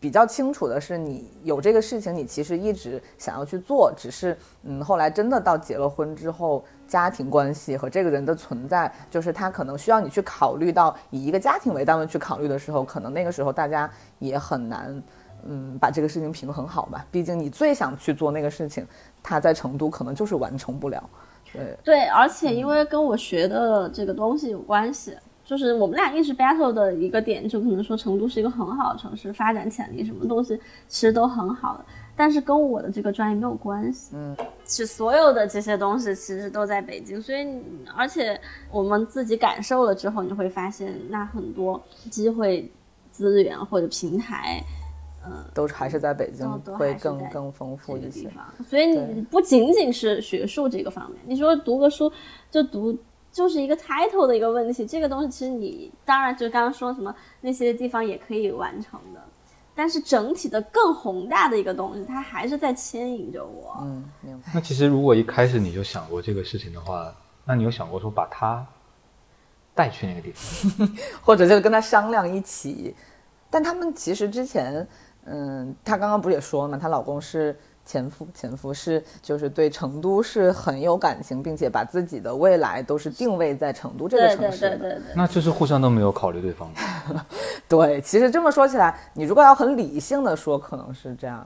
[0.00, 6.64] 比较清楚的是，你有这个事情，你其实一直想要去做，只是，嗯，后来真的到结了婚之后。
[6.90, 15.00] 家庭关系和这个人的存在，就是他可能需要你去考虑到以一个家庭为单位去考虑的时候，可能那个时候大家也很难，
[15.44, 17.06] 嗯，把这个事情平衡好吧。
[17.08, 18.84] 毕竟你最想去做那个事情，
[19.22, 21.00] 他在成都可能就是完成不了。
[21.52, 25.16] 对对，而且因为跟我学的这个东西有关系，
[25.50, 31.84] 就是我们俩一直 battle 的一个点，就可能说成都是一个很好的城市，发展潜力什么东西其实都很好的。
[32.14, 37.44] 但是跟我的这个专业没有关系，嗯，是所有的这些东西其实都在北京，所以
[37.96, 42.70] 而且我们自己感受了之后，你会发现那很多机会、
[43.10, 44.62] 资源或者平台，
[45.26, 48.30] 嗯，都还是在北京会更更丰富一些。
[48.68, 52.12] 所以你不仅仅是学术这个方面，你说读个书
[52.52, 52.96] 就读
[53.32, 59.20] 就是一个 title 的一个问题，这个东西其实你当然就刚刚说什么那些地方也可以完成的。
[59.74, 63.78] 但是整体的更宏大的一个东西，它还是在牵引着我。
[63.80, 64.50] 嗯，明白。
[64.54, 67.14] 那其实如果一开始你就想过这个事情的话，
[67.44, 68.66] 那你有想过说把他
[69.74, 70.88] 带去那个地方，
[71.22, 72.94] 或者就是跟他商量一起？
[73.48, 74.86] 但他们其实之前，
[75.24, 76.76] 嗯，她刚刚不是也说了吗？
[76.76, 77.58] 她老公是。
[77.90, 85.00] 前夫，前夫是就是对成都是很有感情，并且把自己的未来都是定位在成都这个城市的。
[85.16, 86.70] 那就是互相都没有考虑对方。
[87.68, 91.44] 对，其实这么说起来，你如果要很理性的说，可能是这样。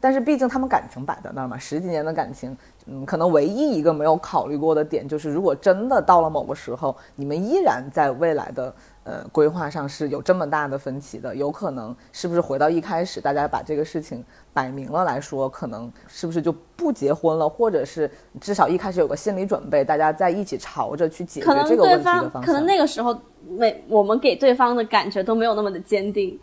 [0.00, 8.74] 但是毕竟他们感情摆在那儿嘛，十几年的感情，嗯，可能唯一一个没有考虑过的点就是，如果真的到了某个时候，你们依然在未来的
[9.04, 18.10] 呃规划上是有这么大的分歧的，有可能是不是回到一开始大家把这个事情摆明了来说，可能是不是就不结婚了，或者是
[18.40, 22.42] 至少一开始有个心理准备，大家在一起朝着去解决这个问题的方向。
[22.42, 26.38] 可能那个时候每我们给对方的感觉都没有那么的坚定。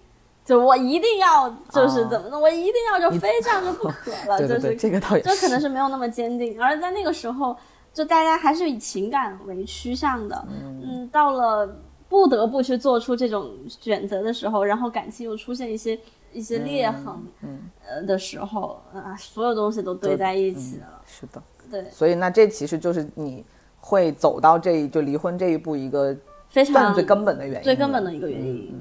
[0.46, 6.60] 就我一定要，就是怎么的，我一定要就非这样就不可 了，就是这个倒也，就可能是没有那么坚定。
[6.60, 7.56] 而在那个时候，
[7.94, 11.70] 就大家还是以情感为趋向的，嗯，到了
[12.10, 15.98] 不得不去做出这种选择的时候，然后感情又出现一些
[16.34, 21.02] 一些裂痕，嗯，呃的时候，啊，所有东西都堆在一起了。
[21.06, 21.42] 是的，
[21.72, 21.86] 对。
[21.92, 23.46] 所以那这其实就是你
[23.80, 26.16] 会走到这就离婚这一步一个
[26.50, 28.74] 非常最根本的原因，最根本的一个原因。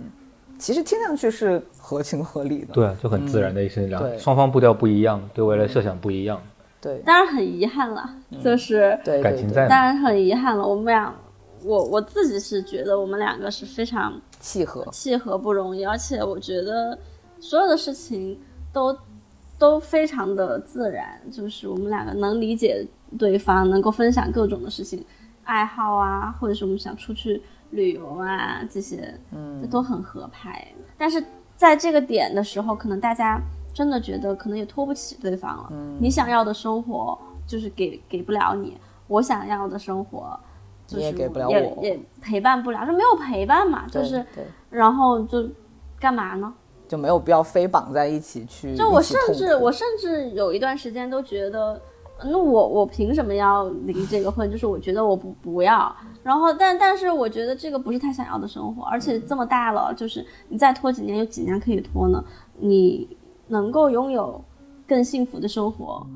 [0.59, 6.43] 其实听上去是合情合理的，对，就很自然的一些两双方步调不一样，对未来设想不一样，
[6.81, 8.11] 对，当然很遗憾了，
[8.43, 10.67] 就是对感情在，当然很遗憾了。
[10.67, 11.15] 我们俩，
[11.63, 16.99] 我我自己是觉得我们两个是非常契合，契合不容易，而且我觉得
[17.41, 18.39] 所有的事情
[18.73, 18.97] 都
[19.59, 22.87] 都非常的自然，就是我们两个能理解
[23.19, 25.05] 对方，能够分享各种的事情，
[25.45, 27.43] 爱好啊，或者是我们想出去。
[27.71, 30.67] 旅游啊，这些，嗯，这都很合拍。
[30.97, 31.23] 但是
[31.55, 33.39] 在这个点的时候，可能大家
[33.75, 35.69] 真的觉得可能也拖不起对方了。
[35.73, 40.41] 嗯，你想要的生活就是给给不了你，我想要的生活，
[40.89, 44.25] 就是也给不了我，也陪伴不了，就没有陪伴嘛，就是，
[44.71, 45.47] 然后就
[46.01, 46.53] 干嘛呢？
[46.89, 48.75] 就没有必要非绑在一起去。
[48.75, 51.79] 就我甚至我甚至有一段时间都觉得，
[52.25, 54.51] 那我我凭什么要离这个婚？
[54.51, 55.95] 就是我觉得我不不要。
[56.23, 62.25] 然后，但但是我觉得这个不是他想要的生活，而且这么大了，就是你再拖几年，有几年可以拖呢？
[62.57, 63.15] 你
[63.49, 64.43] 能够拥有
[64.87, 66.07] 更幸福的生活，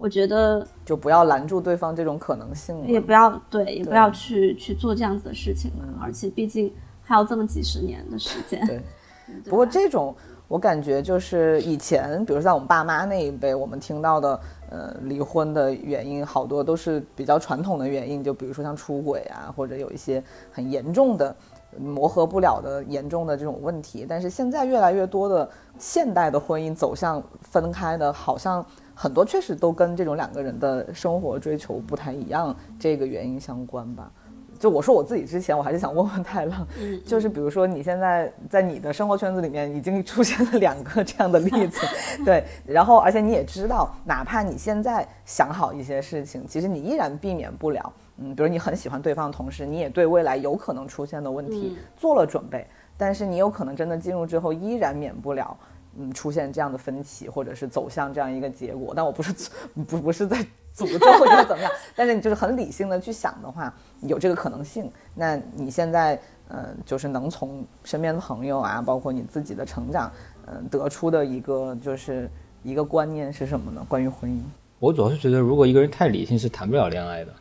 [0.00, 5.84] 我觉得就不要拦住对方这种可能性，也不要对，也不要去去做这样子的事情了。
[6.02, 8.66] 而且毕竟还有这么几十年的时间。
[8.66, 8.80] 对，
[9.44, 10.14] 不过这种
[10.48, 14.40] 我感觉就是以前，比如在我们爸妈那一辈，我们听到的。
[14.72, 21.34] 呃，离婚的原因好多都是比较传统的原因，就比如说像出轨啊，或者有一些很严重的
[21.78, 24.06] 磨合不了的严重的这种问题。
[24.08, 34.10] 但是现在越来越多的现代的婚姻走向分开的，好像很多确实都跟这种两个人的生活追求不太一样这个原因相关吧。
[34.58, 36.66] 就我说我自己之前，我还是想问问太浪，
[37.06, 41.80] 就是比如说你现在在你的生活圈子里面已经出现了两个这样的例子，
[42.26, 55.56] 对，然后而且你也知道，哪怕你现在想好一些事情，其实你依然避免不了，嗯，比如你很喜欢对方的同时，你也对未来有可能出现的问题做了准备，但是你有可能真的进入之后，依然免不了。
[55.98, 59.50] 嗯，出现这样的分歧，或者是走向这样一个结果，但我不是
[59.88, 60.36] 不不是在
[60.72, 64.88] 诅咒或者怎么样，但是你就是很理性的去想的话，有这个可能性。
[65.16, 66.16] 那你现在，
[66.48, 70.12] 嗯，就是能从身边的朋友啊，包括你自己的成长，
[70.46, 72.30] 嗯，得出的一个就是
[72.62, 73.84] 一个观念是什么呢？
[73.88, 74.38] 关于婚姻，
[74.78, 77.32] 我主要是觉得，如果一个人太理性，是谈不了恋爱的，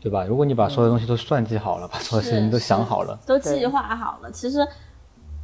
[0.00, 0.24] 对吧？
[0.24, 4.66] 如果你把所有东西都算计好了，把所有事情都想好了，都计划好了，其实。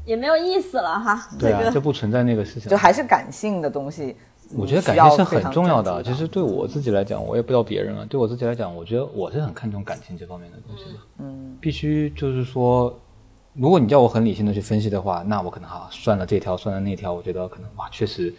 [0.06, 4.14] 也没有意思了哈，对啊，就不存在那个事情，就还是感性的东西。
[4.54, 6.00] 我觉得感性是很重要的。
[6.00, 8.06] 其实对我自己来讲，我也不知道别人啊。
[8.08, 11.00] 对我自己来讲，我觉得我是很看重感情这方面的东西的。
[11.18, 12.96] 嗯，必须就是说，
[13.54, 18.32] 如果你叫我很理性的去分析的话，那我可能哈算了这条，算了那条，我觉得可能哇，确实，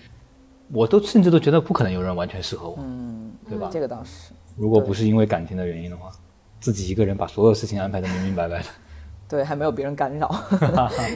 [0.72, 3.68] 我都甚至都觉得不可能有人完全适合我，嗯，对吧？
[3.70, 4.32] 这个倒是。
[4.58, 6.12] 如果不是因为感情的原因的话，
[6.60, 8.66] 自己一个人把所有事情安排的明明白白的。
[9.30, 10.34] 对，还没有别人干扰，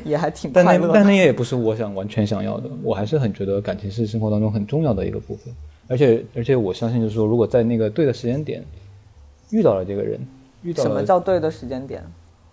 [0.03, 0.69] 也还挺快乐。
[0.69, 2.69] 但那但那也不是我想完全想要的。
[2.83, 5.53] 我还是很觉得感情是生活当中很重要的一个部分。
[5.87, 8.63] 而且而且我相信，就是说，如果在那个对的时间点
[9.49, 10.19] 遇到了这个人，
[10.61, 12.03] 遇到什么叫对的时间点？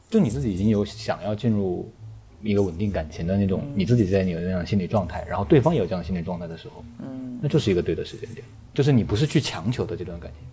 [0.09, 1.91] 就你自己已经有想要进入
[2.41, 10.49] 一个稳定感情的那种，你自己在你有那样心理状态，然后对方也有这样心理状态的时候，嗯，那就是一个对的时间点，就是你不是去强求的这段感情。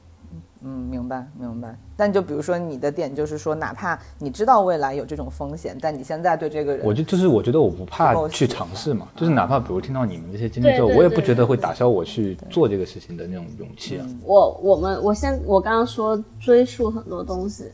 [0.67, 1.78] 嗯，明白明白。
[1.95, 9.08] 但就比如说你的点就是说，哪怕你知道未来有这种风险，但你现在对这个人，我就就是我觉得我不怕去尝试嘛。
[9.15, 14.08] 就是哪怕比如听到你们这些经历之后，我也不觉得会打消我去做这个事情的那种勇气啊。
[14.23, 17.65] 我我们我先我刚刚说追溯很多东西，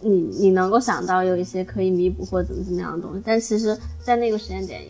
[0.00, 4.80] 你你能够想到有一些可以弥补或怎么怎么样的东西，但其实在那个时间点。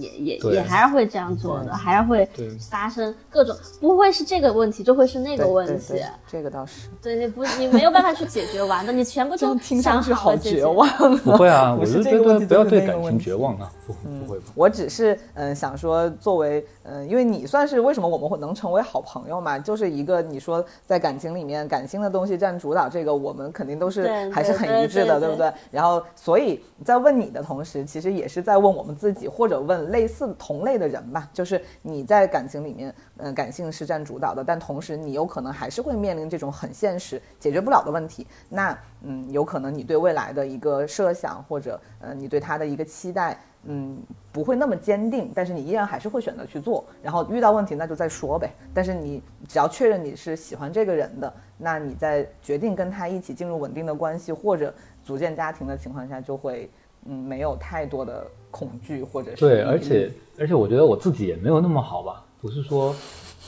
[0.00, 2.28] 也也也还是会这样做的，还是会
[2.70, 5.94] 发生各种，不会是这个问题，就会是那个问题。
[6.26, 10.88] 这个倒是，对你不，你没有办法去解决完的，你全部都 听上去好绝望。
[11.18, 14.38] 不会啊， 我是觉得不要对感情绝望啊，不不会。
[14.54, 25.52] 我只是嗯想说，作为嗯，因为你算是为什么我们会能成为好朋友嘛，就是一个你说在感情里面感性的东西占主导，这个我们肯定都是还是很一致的，对不对？
[25.70, 29.83] 然后所以在问你的同时，其实也是在问我们自己，或者问。
[29.84, 38.26] 类似同类的人吧，就是你在感情里面，嗯，感性是占主导的，但同时你有可能还是会面临这种很现实、解决不了的问题。
[38.48, 43.98] 那，嗯，有可能你对未来的一个设想，或者，呃，你对他的一个期待，嗯，
[44.32, 46.84] 不会那么坚定，但是你依然还是会选择去做。
[47.02, 48.50] 然后遇到问题那就再说呗。
[48.72, 56.70] 但是你只要确认你是喜欢这个人的，那你在决定跟他一起进入稳定的关系或者组建家庭的情况下，就会。
[57.06, 62.94] 嗯，没有太多的恐惧，或者是对，而且而且我觉得我自己也没有那么好吧，不是说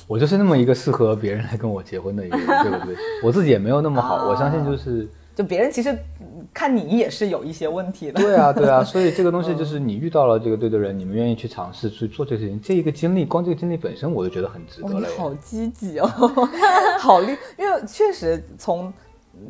[0.09, 2.97] 我就是那么一个适合别人来跟我结婚的一个人，对不对？
[3.23, 5.97] 我自己也没有那么好，我相信就是就别人其实
[6.53, 15.09] 看你也是有一些问题的，对啊对啊， 所以这个东西就是你遇到了这个对的人，你们愿意去尝试去做这个事情，这一个经历，光这个经历本身我就觉得很值得了。
[15.17, 16.09] 好积极哦，
[16.99, 18.93] 好厉，因为确实从。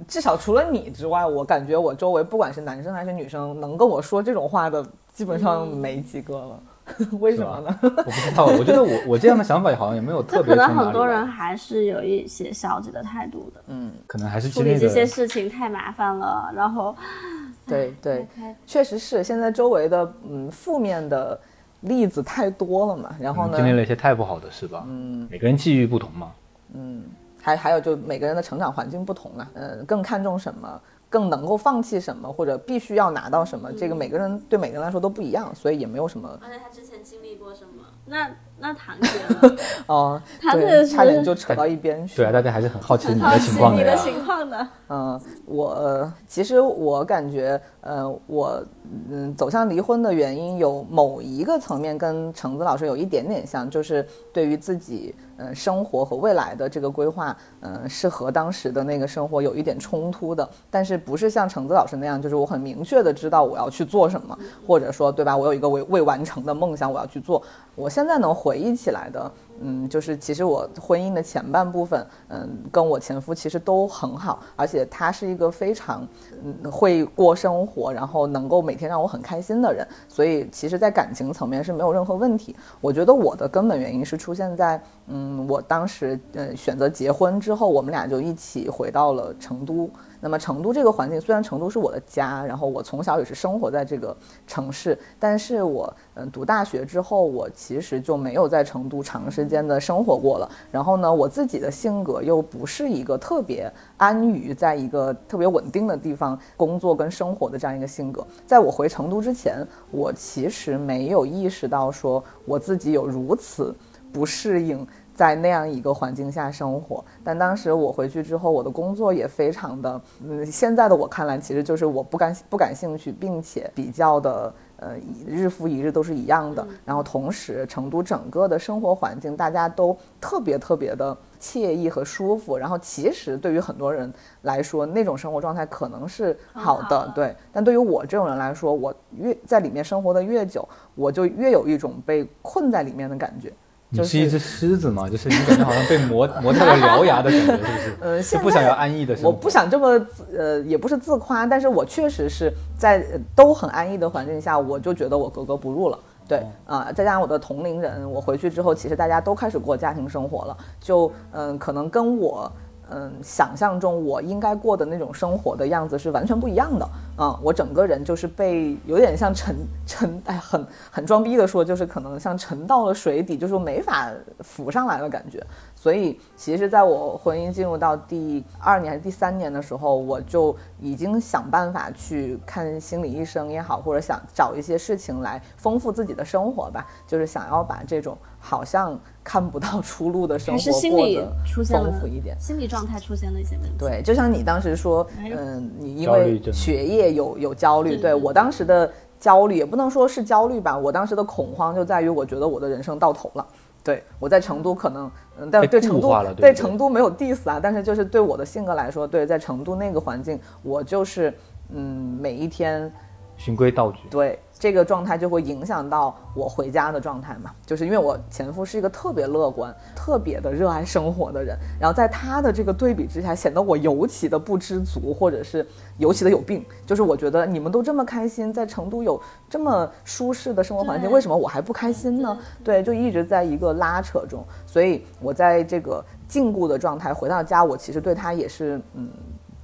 [0.09, 4.85] 至少除了你之外，我感觉我周围不管是男生还是女生，能跟我说这种话的
[5.17, 6.61] 基本上没几个了。
[7.19, 7.79] 为什么呢？
[7.83, 8.45] 我不知道。
[8.45, 10.55] 我觉得我我这样的想法好像也没有特别。
[10.55, 13.63] 可能很多人还是有一些消极的态度的。
[13.69, 16.53] 嗯，可能还是处理这些事情太麻烦了。
[16.55, 16.95] 然后，
[17.67, 18.27] 对对，
[18.67, 21.41] 确实是现在周围的嗯负面的
[21.81, 23.17] 例子太多了嘛。
[23.19, 23.57] 然后呢？
[23.57, 24.85] 经历了一些太不好的事吧。
[24.87, 26.31] 嗯，每个人际遇不同嘛。
[26.75, 27.03] 嗯。
[27.43, 36.39] 还还有就每个人的成长环境不同啊，嗯，更看重什么，更能够放弃什么，或者必须要拿到什么，这个每个人对每个人来说都不一样，所以也没有什么。
[36.43, 37.85] 而且他之前经历过什么？
[38.09, 39.57] 那那唐姐呢？
[39.87, 42.19] 哦，唐姐差点就扯到一边去。
[42.19, 43.79] 对啊，大家还是很好奇你的情况的。
[43.83, 44.69] 你的情况呢？
[44.89, 48.63] 嗯，我其实我感觉，呃，我
[49.11, 55.15] 嗯走向离婚的原因有某一个层面跟橙子老师有一点点像，就是对于自己。
[55.39, 60.49] 嗯，生活和未来的这个规划，嗯，是和当时的那个生活有一点冲突的。
[60.71, 65.37] 但是不是像橙子老师那样，就是我很明确的知道我要去做什么，或者说，对吧？
[65.37, 67.43] 我有一个未未完成的梦想，我要去做。
[67.75, 69.31] 我现在能回忆起来的，
[69.61, 76.07] 嗯，就是其实我婚姻的前半部分，嗯，跟我前夫其实都很好，而且他是一个非常
[76.45, 82.55] 嗯会过生活，然后能够每天让我很开心的人，所以其实，在感情层面是没有任何问题。
[82.81, 89.89] 我觉得我的根本原因是出现在，嗯，我当时呃选择结婚之后，我们俩就一起回到了成都。
[90.21, 100.51] 那么成都这个环境，虽然成都是我的家，然后我从小也是生活在这个城市，但是我嗯读大学之后，我其实就没有在成都长时间的生活过了。
[100.71, 108.27] 然后呢，我自己的性格又不是一个特别安于在一个特别稳定的地方工作跟生活的这样一个性格。
[108.47, 113.75] 在我回成都之前，我其实没有意识到说我自己有如此
[114.13, 114.87] 不适应。
[115.17, 124.95] 在那样一个环境下生活，但当时我回去之后，我的工作也非常的，嗯，现在的我看来，其实就是我不感不感兴趣，并且比较的，呃，
[125.27, 126.67] 日复一日都是一样的。
[126.85, 132.59] 然后同时，成都整个的生活环境，大家都特别特别的惬意和舒服。
[132.59, 134.13] 然后其实对于很多人
[134.43, 137.35] 来说，那种生活状态可能是好的，对。
[137.51, 143.51] 但对于我这种人来说，我越在里面生活的越久，我就越有一种被困在里面的感觉。
[143.91, 145.07] 你是一只狮子嘛？
[145.11, 147.97] 就是你感觉好像被磨 磨掉了獠牙的感觉，是不是？
[148.01, 149.31] 呃，就不想要安逸的生活。
[149.31, 150.01] 我不想这么
[150.37, 155.99] 呃，也不是自夸，但是我确实是在都很安逸的环境下，我就觉得我格格不入了。
[156.29, 162.51] 对啊，再加上我的同龄人，我回去之后，其实大家都开始过家庭生活了，就嗯，可能跟我。
[162.91, 166.89] 嗯，想象中我应该过的那种生活的样子是完全不一样的。
[167.19, 169.57] 嗯，我整个人就是被有点像沉
[169.87, 174.11] 沉，哎，很很装逼的说，就是可能像沉到了水底，就是没法
[174.41, 175.45] 浮上来的感觉。
[175.87, 188.99] 所以，其实在我婚姻进入到第二年还是第三年的时候，我就已经想办法去看心理医生也好，或者想找一些事情来丰富自己的生活吧，就是想要把这种好像。
[189.23, 191.29] 看不到出路的生活，过得
[191.65, 193.75] 丰富一点，心理状态出现了一些问题。
[193.77, 203.45] 对，就像你当时说，嗯，你因为学业有有焦虑，对我当时的焦虑也不能说是焦虑吧，我当时的恐慌就在于我觉得我的人生到头了。
[203.83, 211.33] 对我在成都可能，嗯，但对成都对成都没有 diss 啊，但是就是对我的性格来说，对在成都那个环境，我就是
[211.71, 212.93] 嗯每一天
[213.37, 214.01] 循规蹈矩。
[214.11, 214.39] 对。
[214.59, 225.67] 这个状态就会影响到我回家的状态嘛，就是因为我前夫是一个特别乐观、特别的热爱生活的人，然后在他的这个对比之下，显得我尤其的不知足，或者是
[225.99, 226.65] 尤其的有病。
[226.87, 232.39] 就是我觉得你们都这么开心，在成都有这么舒适的生活环境，为什么我还不开心呢？
[232.65, 239.09] 对，就一直在一个拉扯中，所以我在这个禁锢的状态回到家，我其实对他也是嗯。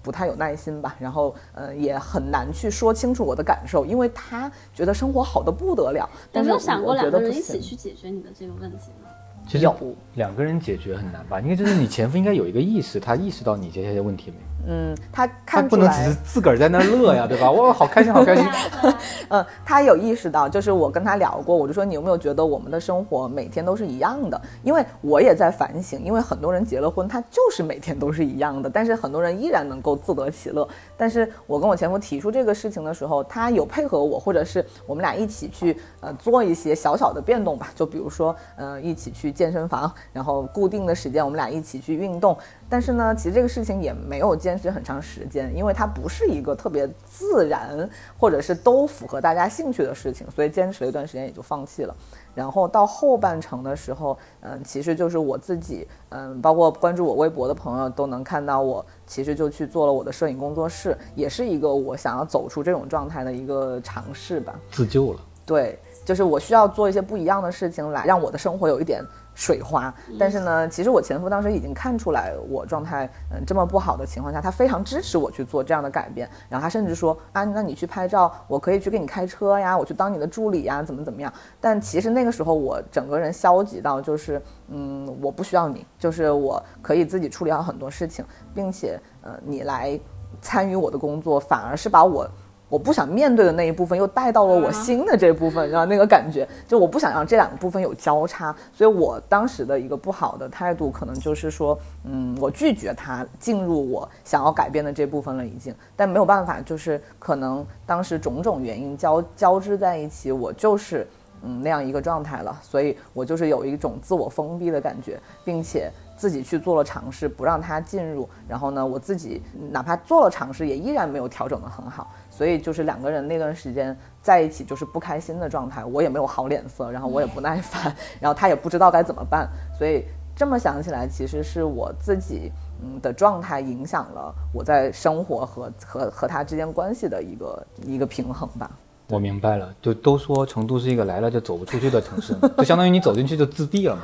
[0.03, 6.09] 不太有耐心吧，然后呃也很难去说清楚我的感受，因为他觉得生活好的不得了。
[6.33, 9.09] 有没有想过两个人一起去解决你的这个问题吗？
[9.49, 9.69] 其实
[10.15, 11.41] 两个人解决很难吧？
[11.41, 14.52] 因为就是你前夫应该有一个意识，他意识到你这些问题没有？
[14.67, 17.51] 嗯，他他不能只是自个儿在那乐呀， 对吧？
[17.51, 18.47] 哇好开心，好开心。
[19.29, 24.41] 嗯，他有意识到，就是我跟他聊过，我就说你有没有觉得我们的生活每天都是一样的？
[24.63, 30.69] 因为我也在反省，因为很多人结了婚，他就是每天都是一样的，但是很多人依然能够自得其乐。
[30.97, 42.37] 但是我跟我前夫提出这个事情的时候，他有配合我，或者是我们俩一起去呃做一些小小的变动吧，就比如说呃一起去健身房，然后固定的时间我们俩一起去运动。
[42.73, 47.87] 但是呢，其实这个事情也没有坚持很长时间，因为它不是一个特别自然，
[48.19, 51.95] 或者是都符合大家兴趣的事情，所以坚持了一段时间也就放弃了。
[52.35, 64.59] 然后到后半程的时候，嗯，其实就是我自己，嗯，包括关注我微博的朋友都能看到我，其实就去做了我的摄影工作室，也是一个我想要走出这种状态的一个尝试吧。
[64.71, 65.21] 自救了。
[65.45, 69.05] 对，就是我需要做一些不一样的事情，来让我的生活有一点。
[69.35, 81.33] 水花，但是呢，其实我前夫当时已经看出来我状态嗯这么不好的情况下，他非常支持我去做这样的改变，然后他甚至说啊，那你去拍照，我可以去给你开车呀，我去当你的助理呀，怎么怎么样？
[81.61, 88.25] 但其实那个时候我整个人消极到就是嗯，我不需要你，就是我可以自己处理好很多事情，
[88.55, 89.99] 并且呃，你来
[90.41, 92.29] 参与我的工作，反而是把我。
[92.73, 111.07] 我不想面对的那一部分又带到了我新的这部分，然后那个感觉，就我不想让这两个部分有交叉，所以我当时的一个不好的态度，可能就是说，嗯，我拒绝他进入我想要改变的这部分了，已经，但没有办法，就是可能当时种种原因交交织在一起，我就是
[111.43, 129.47] 嗯那样一个状态了，所以我就是有一种自我封闭的感觉，并且自己去做了尝试，不让他进入，然后呢，我自己哪怕做了尝试，也依然没有调整的很好，所以就是两个人那段时间在一起就是不开心的状态，我也没有好脸色，然后我也不耐烦，然后他也不知道该怎么办，
[129.79, 130.03] 所以
[130.35, 132.51] 这么想起来，其实是我自己
[132.83, 138.71] 嗯的状态影响了我在生活和和和他之间关系的一个一个平衡吧。
[139.09, 144.03] 我明白了，就都说成都是一个来了就走不出去的城市，就相当于你走进去就自闭了嘛，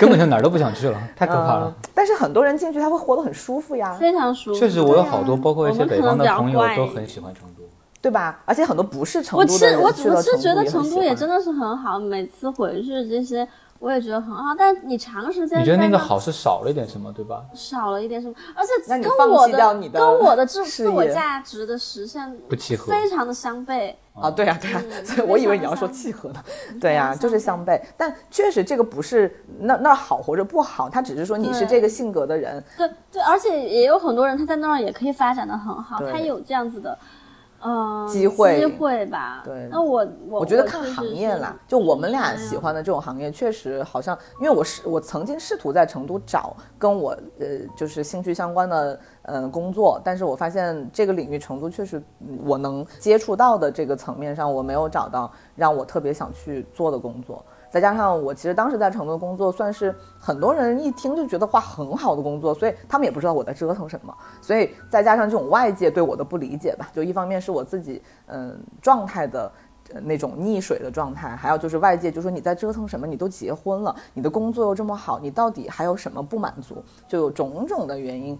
[0.00, 1.72] 根本就哪儿都不想去了，太可怕了。
[1.94, 4.58] 但是很多人进去他会活得很舒服呀，非常舒服。
[4.58, 7.47] 确实，我有好多，包括一些北方的朋友都很喜欢成都，
[8.00, 8.40] 对吧？
[8.44, 13.46] 而且很多不是成都的人我是我是觉得成都也真的是很好，每次回去这些。
[13.80, 17.44] 我也觉得很好，但你长时间你觉得那个好是少了一点什么，对吧？
[17.54, 24.28] 少了一点什么，而且跟我的跟我的自自我价值的实现不契合，非常的相悖啊！
[24.28, 26.42] 对呀对呀，所以我以为你要说契合呢。
[26.80, 27.80] 对呀，就是相悖。
[27.96, 32.60] 但确实这个不是那那好或者不好，他只是说你是这个性格的人。
[32.76, 36.98] 对对，而且也有很多人他在那儿也可以发展的很好，他有这样子的。
[37.60, 39.42] 嗯，机会机会吧。
[39.44, 47.46] 对，那我我我觉得看行业啦，就我们俩喜欢的这种行业，确实好像，因为我是我曾经试图在成都找跟我呃
[47.76, 52.02] 就是兴趣相关的呃工作，但是我发现这个领域成都确实
[52.44, 57.44] 我能接触到的这个层面上，我没有找到让我特别想去做的工作。
[57.70, 64.14] 再加上我其实当时在成都工作，算是很多人一听就觉得哇很好的工作，所以他们也不知道我在折腾什么。
[64.40, 69.50] 所以再加上这种外界对我的不理解吧，就一方面是我自己嗯状态的
[70.02, 73.06] 那种溺水的状态，还有就是外界就说你在折腾什么？
[73.06, 76.82] 你都结婚了，你的工作又这么好，你到底还有什么不满足？
[77.06, 78.38] 就有种种的原因。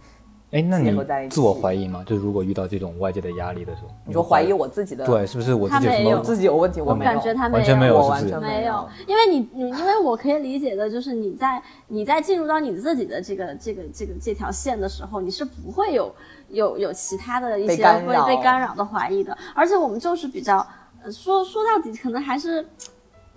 [0.50, 0.90] 哎，那你
[1.28, 2.02] 自我怀疑吗？
[2.06, 5.04] 就如果遇到这种外界的压力的时候，你说怀疑我自己的？
[5.04, 6.80] 对，是不是我自己什么自己有问题？
[6.80, 8.88] 我感觉他完全没有，完全没有。
[9.06, 16.14] 因为你，你因为我可以理解的，就是你在你在进入到你自己的这个这个这个这条线的时候，你是不会有
[16.48, 19.36] 有有其他的一些会被干扰的怀疑的。
[19.54, 20.66] 而且我们就是比较
[21.12, 22.66] 说说到底，可能还是。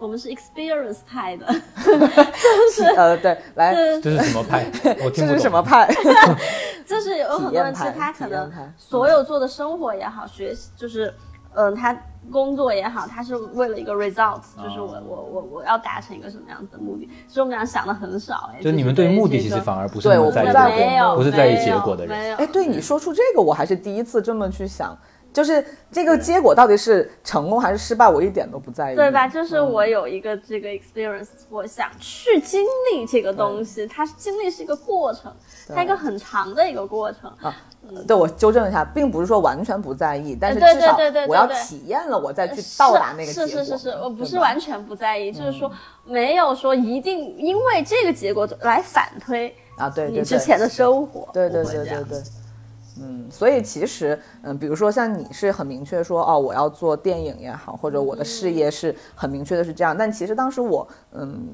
[0.02, 1.46] 我们是 experience 派的，
[1.86, 1.92] 就
[2.74, 3.72] 是呃对，来
[4.02, 4.66] 这是什么派？
[5.06, 5.28] 我听。
[5.28, 5.88] 这是什么派？
[6.88, 11.14] 就是有很多人其实他可能所有做的生活也好，学习就是
[11.54, 11.96] 嗯，他
[12.32, 17.08] 工作也好，他是为了一个 result，就是我我我我要达成一个什么样子的目的。
[17.28, 22.36] 所以我们俩想的很少哎，就你们对目的其实反而不是对我在意，不是在意结果的人。
[22.38, 24.98] 哎，对你说出这个，我还是第一次这么去想。
[25.34, 29.28] 就是这个结果到底是成功还是失败，我一点都不在意，对吧？
[29.28, 35.34] 就是我有一个这个 experience，我想去经历这个东西，它是经历是一个过程，
[35.70, 37.56] 它一个很长的一个过程啊。
[38.08, 43.48] 对，我纠正一下，并不是说完全不在意，但是至少我要体验了，我再去到达那个结果。
[43.48, 45.72] 是是是是，我不是完全不在意，就是说
[46.06, 52.22] 没有说一定因为这个结果来反推啊，对你之前的生活，对对对对对。
[53.00, 61.48] 嗯，所以其实，嗯，比如说像你是很明确说，哦，我要做电影也好，或者我的事业是很明确的是这样，但其实当时我，嗯，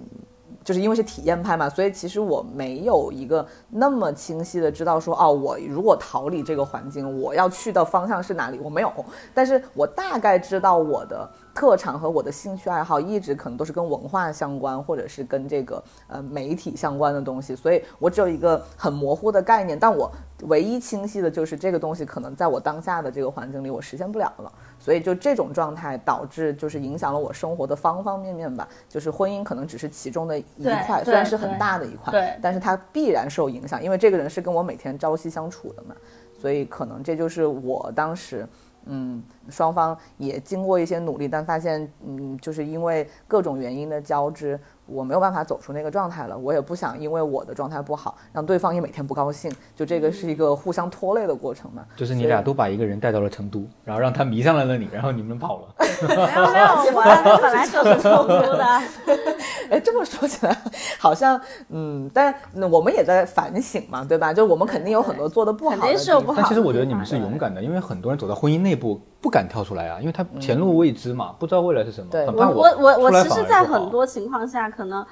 [0.63, 8.91] 就是因为是体验派嘛，所以其实我没有一个那么清晰的知道说，哦，我如果逃离这个环境，我要去的方向是哪里，我没有，
[9.33, 11.29] 但是我大概知道我的。
[11.58, 20.12] 特长和我的兴趣爱好一直可能都是跟文化相关，或者是跟这个呃媒体相关的东西，所以我只有一个很模糊的概念，但我
[20.43, 30.43] 唯一清晰的就是这个东西可能在我当下的这个环境里我实现不了了，所以就这种状态导致就是影响了我生活的方方面面吧，就是婚姻可能只是其中的一
[30.86, 35.95] 块，虽然是很大的一块，但是它必然受影响，因为这个人是跟我每天朝夕相处的嘛，
[36.39, 38.47] 所以可能这就是我当时。
[38.89, 44.60] 嗯，双方也经过一些努力，但发现，嗯，就是因为各种原因的交织。
[44.89, 51.84] 我没有办法走出那个状态了，我也不想因为我的状态不好，让对方也每天不高兴，就这个是一个互相拖累的过程嘛。
[51.98, 55.76] 就是你俩都把一个人带到了成都，然后让他迷上了了你，然后你们跑了。
[56.08, 58.64] 没有没有，我本来就是成都的。
[59.70, 60.58] 哎，这么说起来，
[60.98, 61.38] 好像
[61.68, 62.34] 嗯，但
[62.72, 64.34] 我们也在反省嘛，对吧？
[64.34, 66.38] 就我们肯定有很多做的不好，肯定是有不好。
[66.38, 72.07] 但其实我觉得你们是勇敢的，因为很多人走到婚姻内部不敢跳出来啊，因为他前路未知嘛，不知道未来是什么。
[72.09, 74.69] 对，我我我我其实，在很多情况下。
[74.69, 75.05] 可能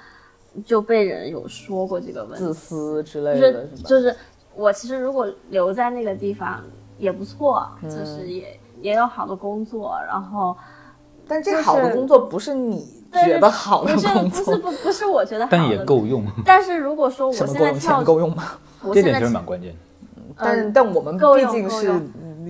[0.64, 4.16] 就被人有说过这个问题，自私之类的，就是
[4.56, 6.62] 我其实如果留在那个地方
[6.98, 10.56] 也不错，就是也也有好的工作，然后，
[11.28, 16.24] 但这好的工作不是你觉得好的工作，不是不不是我觉得好的，但也够用。
[16.46, 18.44] 但是如果说我现在跳够用吗？
[18.94, 19.76] 这点其实蛮关键。
[20.38, 21.92] 但但我们毕竟是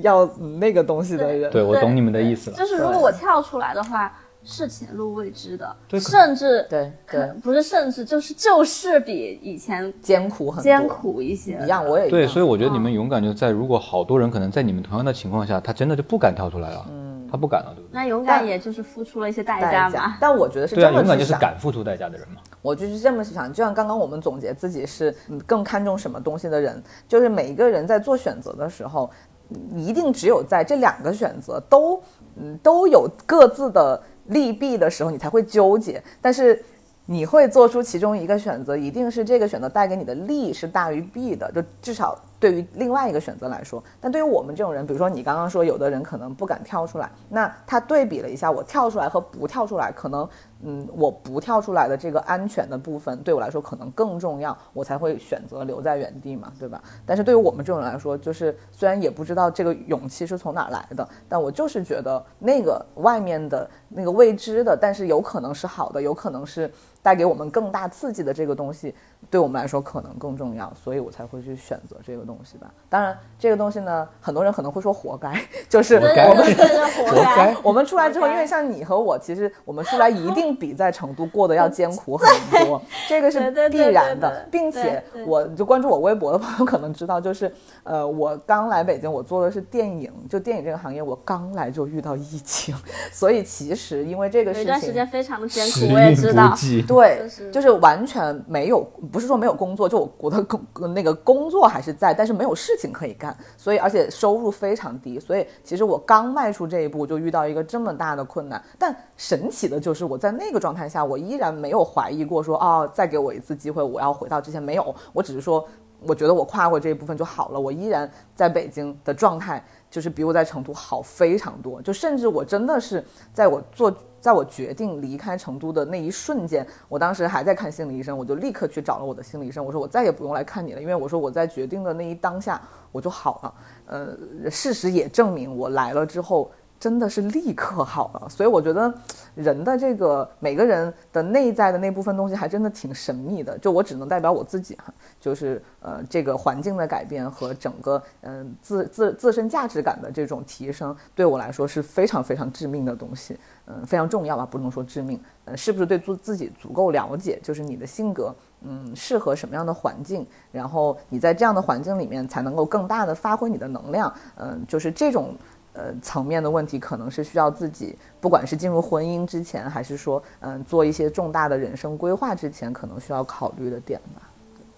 [0.01, 0.25] 要
[0.59, 2.57] 那个东西的人，对我懂你们的意思了。
[2.57, 4.11] 就是如果我跳出来的话。
[4.47, 11.59] 是前路未知的，对甚至对对，不是甚至就是就是比以前艰苦很多艰苦一些。
[11.63, 17.93] 一样，我也对，所以我觉得你们勇敢就在，如果好多人可能在你们同样的情况下，他真的就不敢跳出来了，嗯，他不敢了，对不对？
[17.93, 20.15] 那勇敢也就是付出了一些代代价嘛。
[20.21, 21.33] 但我觉得是对啊，这么勇敢就是。
[21.39, 22.39] 敢付出代价的人嘛。
[22.61, 29.34] 我就是这么想，就像刚刚我们总结自己是嗯更看重什么东西的人，就是每一个人在做选择的时候，嗯
[29.75, 32.01] 一定只有在这两个选择都
[32.37, 36.01] 嗯都有各自的利弊的时候，你才会纠结。
[36.21, 36.63] 但是
[37.05, 43.83] 你会做出其中一个选择，一定是这个选择带给你的利是大于弊的，就至少对于另外一个选择来说。
[43.99, 50.27] 但对于我们这种人，比如说你刚刚说，有的人可能不敢跳出来，那他对比了一下，我跳出来和不跳出来，可能
[50.63, 56.81] 嗯，我不跳出来的这个安全的部分对我来说可能更重要，我才会选择留在原地嘛，对吧？
[57.05, 66.71] 但是对于我们这种人来说，就是虽然也不知道这个勇气是从哪儿来的，但我就是觉得那个外面的那个未知的，但是有可能是好的，有可能是
[67.05, 68.95] 带给我们更大刺激的这个东西，
[69.29, 72.65] 对我们来说可能更重要，所以我才会去选择这个东西吧。
[72.89, 75.39] 当然，这个东西呢，很多人可能会说活该，
[75.69, 77.55] 就是我们活活该该。
[77.61, 87.53] 我们出来之后，因为像你和我，其实我们出来一定比在成都过得要艰苦很多， 这个是必然的并且我就关注我微博的朋友可能知道，就是
[87.83, 92.73] 呃，我刚来北京，我做的是电影，就电影这个行业，我刚来就遇到疫情，
[93.11, 94.95] 所以其实因为这个事有一段时情。
[94.95, 96.51] 间非常的艰苦，我也知道
[96.87, 96.94] 不。
[96.95, 98.81] 济，对，就是就是完全没有，
[99.11, 100.59] 不是说没有工作，就我我的工
[100.93, 108.63] 那个工作还是在，但是没有事情可以干，所以而且收入非常低，所以其实我刚迈出这一步就遇到一个这么大的困难。
[108.79, 115.67] 但神奇的就是我在那个状态下，我依然没有怀疑过说哦，再给我一次机会，我要回到之前没有，我只是说。
[116.07, 123.91] 我觉得我跨过这一部分就好了，我依然在北京的状态就是比我在成都好非常多，就甚至我真的是在我做，
[124.25, 132.59] 在我决定离开成都的那一瞬间，我当时还在看心理医生，我就立刻去找了我的心理医生，我说我再也不用来看你了，因为我说我在决定的那一当下
[132.91, 133.53] 我就好了，
[133.85, 136.51] 呃，事实也证明我来了之后。
[136.79, 138.93] 真的是立刻好了，所以我觉得
[139.33, 143.57] 人的这个每个人的内在的那部分东西还真的挺神秘的。
[143.57, 158.33] 就我只能代表我自己哈，就是呃这个环境的改变和整个嗯、自自自身价值感的这种提升，对我来说是非常非常致命的东西，嗯、非常重要吧，不能说致命，呃是不是对自自己足够了解，就是你的性格。
[158.67, 164.11] 嗯，适合什么样的环境，然后你在这样的环境里面才能够更大的发挥你的能量。
[164.37, 165.35] 嗯，就是这种
[165.75, 174.29] 呃层面的问题，可能是需要自己，不管是进入婚姻之前，还是说嗯做一些重大的人生规划之前，可能需要考虑的点吧。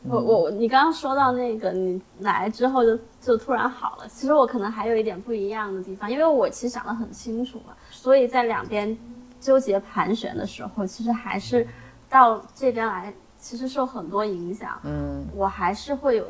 [0.09, 4.07] 我我你刚刚说到那个，你来之后就就突然好了。
[4.07, 8.97] 其实我可能还有一点不一样的地方，因为我其实想得很清楚嘛，所以在两边
[9.41, 11.67] 纠结盘旋的时候，其实还是
[12.07, 14.79] 到这边来，其实受很多影响。
[14.83, 16.25] 嗯我还是会有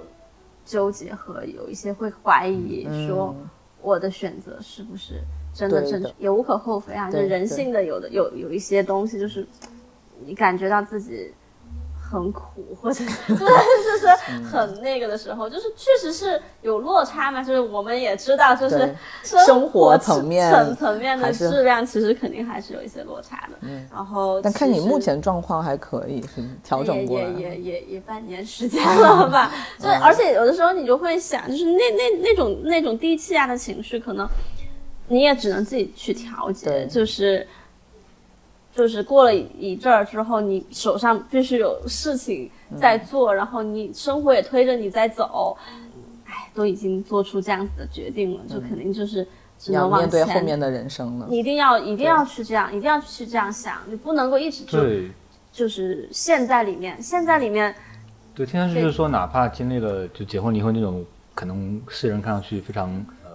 [0.66, 3.36] 纠结和有一些会怀疑，说
[3.88, 5.14] 我的选择是不是
[5.54, 7.10] 真的正确，也无可厚非啊。
[7.10, 9.48] 就是人性的有的有有一些东西，就是
[10.26, 11.34] 你感觉到自己
[12.10, 17.44] 很苦，或者 就是就是嗯很那个的时候，就是确实是有落差嘛。
[17.44, 23.58] 就是我们也知道，就是对生生活层面层层面的质量，其实肯定还是有一些落差的。
[23.62, 27.34] 嗯然后，但看你目前状况还可以，是调整过来也。
[27.34, 29.52] 也也也也半年时间了 吧？
[29.80, 34.28] 就而且有的时候你就会想，就是那那那种那种低气压的情绪，可能
[35.10, 37.46] 你也只能自己去调节，对就是。
[38.78, 42.48] 就是过了一阵儿之后，你手上必须有事情
[42.80, 45.58] 在做，然后你生活也推着你在走，
[46.26, 50.24] 哎，都已经做出这样子的决定了，就肯定就是只能往面对。
[50.24, 51.26] 后面的人生了。
[51.28, 55.10] 你一定要一定要去这样，一定要去这样想，你不能够一直就对
[55.52, 57.74] 就是陷在里面，陷在里面，
[58.36, 61.04] 对，听上去就是说，哪怕经历了就结婚离婚那种
[61.34, 62.90] 可能世人看上去非常
[63.26, 63.32] 呃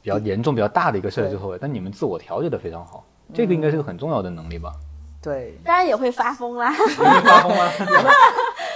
[0.00, 3.04] 比较严重、比较大的一个事儿之后，但你们自我调节的非常好，
[3.34, 4.72] 这个应该是个很重要的能力吧？
[5.20, 6.70] 对，当然也会发疯啦，
[7.24, 7.68] 发疯吗？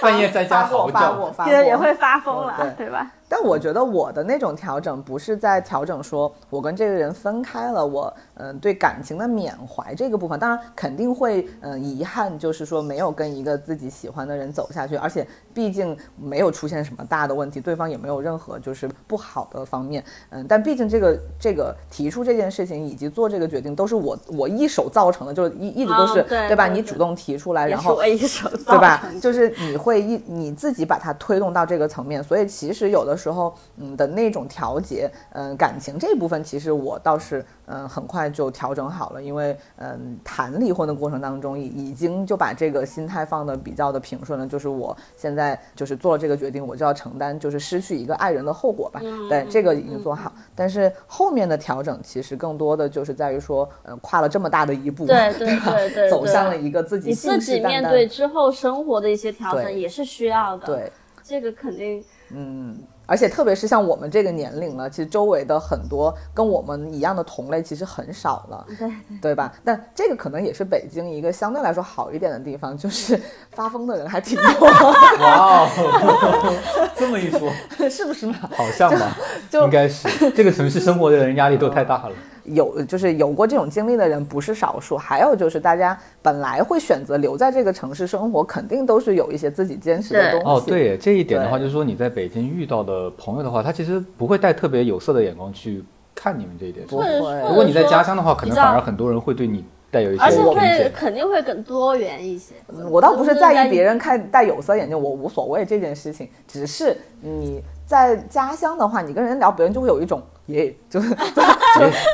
[0.01, 2.87] 半夜在家嚎叫，也也会发疯啦，对。
[2.87, 3.07] 对吧？
[3.33, 26.67] 但我觉得我的那种调整不是在调整说我跟这个人分开了，我嗯、呃对感情的缅怀这个部分，当然肯定会嗯、呃遗憾，就是说没有跟一个自己喜欢的人走下去，而且毕竟没有出现什么大的问题，对方也没有任何就是不好的方面，嗯，但毕竟这个这个提出这件事情以及做这个决定都是我我一手造成的，就是一一直都是、嗯对吧？
[26.69, 60.93] 你主动提出来，然后我一手造对吧就是你会一你自己把它推动到这个层面，所以其实有的时时候，嗯的那种调节，嗯，感情这部分其实我倒是，嗯，很快就调整好了，因为，嗯，谈离婚的过程当中，已已经就把这个心态放的比较的平顺了，就是我现在就是做了这个决定，我就要承担就是失去一个爱人的后果吧，对，这个已经做好，但是后面的调整其实更多的就是在于说，呃，跨了这么大的一步，对对 对对，走向了一个自己你自己面对之后生活的一些调整也是需要的，对。
[61.25, 62.77] 这个肯定，嗯，
[63.13, 68.91] 而且特别是像我们这个年龄了，其实周围的很多跟我们一样的同类其实很少了，对
[69.21, 69.53] 对吧？
[69.63, 74.67] 但这个可能也是北京一个相对来说好一点的地方，就是发疯的人还挺多。
[74.67, 77.53] 哇哦，这么一说，
[77.91, 78.35] 是不是嘛？
[78.57, 79.15] 好像吧，
[79.51, 82.13] 就应该是这个城市生活的人压力都太大了。
[82.45, 90.47] 有就是有过这种经历的人不是少数，还有就是大家本来会选择留在这个城市生活，肯定都是有一些自己坚持的东西。
[90.47, 95.85] 哦，对，这一点的话，就是说你在北京遇到的朋友的话，他其实不会带特别有色的眼光去
[96.15, 96.87] 看你们这一点。
[96.87, 97.07] 不会。
[97.49, 100.23] 如果你在家乡的话，可能反而很多人会对你带有一些。
[100.23, 102.55] 而且会肯定会更多元一些。
[102.91, 110.21] 我倒不是在意别人看戴有色眼镜，我无所谓这件事情，只是你在家乡的话，你跟人聊，别人就会有一种。
[110.53, 111.17] 耶，就 是就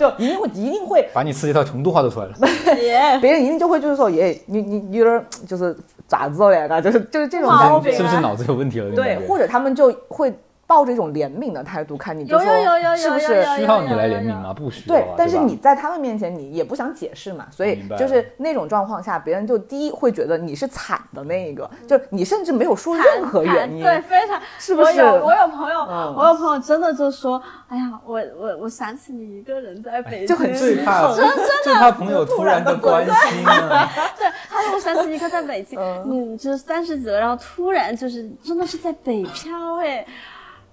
[0.01, 2.34] 就一定会一定会把你刺激到程度化都出来了。
[2.80, 5.76] 耶，别人一定就会就是说，耶，你你有点就是
[6.07, 8.95] 咋子了呀，就是就是这种感觉，是不是脑子有问题了？
[8.95, 10.32] 对，或者他们就会。
[10.68, 12.46] 抱着一种怜悯的态度看你，就说
[12.94, 14.52] 是不是需要你来怜悯吗？
[14.52, 14.94] 不需要。
[14.94, 25.00] 对，但是你在他们面前，你也不想解释嘛，所以就是那种状况下，别人就第一会觉得你是惨的那一个，就你甚至没有说任何原因，对，非常是不是？
[25.00, 25.78] 我有我有朋友，
[26.14, 33.42] 我有朋友真的就说，哎呀，我我我想起你一个人在北京，就很最怕，真的最怕朋友突然的关心。
[33.42, 40.04] 对，他说我想起一个在北京，你，就是三十几了，然后突然就是真的是在北漂哎。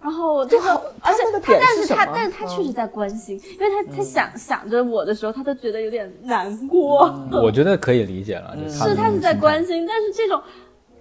[0.05, 0.69] 然后这个，
[1.01, 7.11] 而且他，但是他，但是他确实在关心，因为他他想想着我的时候，他都觉得有点难过。
[7.31, 10.39] 我觉得可以理解了，是他是在关心，但是这种，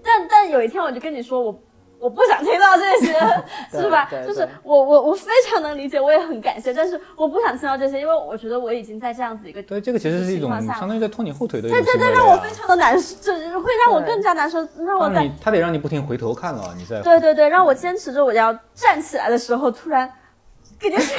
[0.02, 1.54] 但但有一天我就跟你说我。
[2.04, 3.14] 我不想听到这些，
[3.80, 4.06] 是吧？
[4.26, 20.12] 就是我我我非常能理解，我也很感谢，但是我不想听到这些，因为我觉得我已经在这样子一个对这个其实是一种相当于在拖你后腿的，对对对，让我非常的难受，就是会让我更加难受，让我在他得让你不停回头看了，你在对对对，让我坚持着我要站起来的时候，突然。
[20.90, 21.12] 给你扯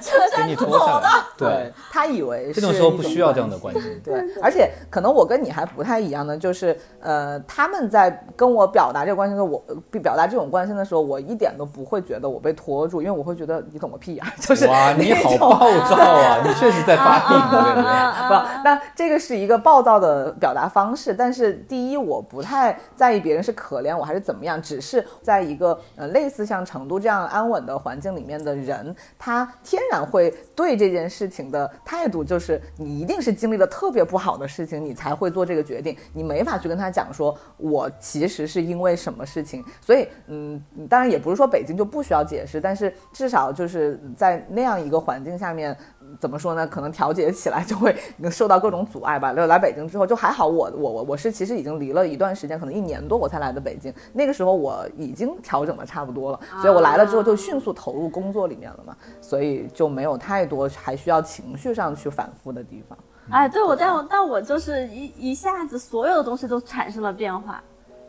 [0.00, 0.66] 扯下你走
[1.00, 1.08] 的，
[1.38, 1.72] 对。
[1.90, 9.64] 他以为这种时候不需要这样的关心，对，而且可能我跟你还不太一样呢，就是呃，他们在跟我表达这个关心的时候，我
[10.02, 17.84] 表达这种关心的时候，我一点都不会觉得我被拖住，因为我会觉得你懂个屁啊， 就是哇，你好暴躁啊，你确实在发病，对不对？
[18.28, 18.34] 不，
[18.64, 28.94] 那这个是一个暴躁的表达方式，但是第一，我不太在意别人是可怜我还是怎么样，只是在一个呃类似像成都这样安稳的环境里面的人。
[29.18, 35.96] 他天然会对这件事情的态度，就是你一定是经历了特别不好的事情，你才会做这个决定。
[36.12, 39.64] 你没法去跟他讲说，我其实是因为什么事情。
[39.80, 45.76] 所以，嗯，当然也不是说北京就不需要解释，但是至少就是在那样一个环境下面。
[46.18, 46.66] 怎么说呢？
[46.66, 47.96] 可能调节起来就会
[48.30, 49.32] 受到各种阻碍吧。
[49.32, 53.92] 来来北京之后就还好，我我我我是其实已经离了一段时间，可能一年多我才来的北京。
[54.12, 62.98] 那个时候我已经调整的差不多了，所以我来了之后就迅速投入工作里面了嘛，所以就没有太多还需要情绪上去反复的地方。
[63.30, 67.62] 哎，对我，但我但我就是一一下子所有的东西都产生了变化。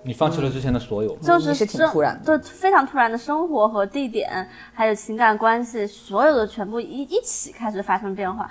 [0.05, 8.47] 你放弃了之前的所有，就是挺突然，对，非常突然的生活和地点，还有情感关系，所有的全部一一起开始发生变化，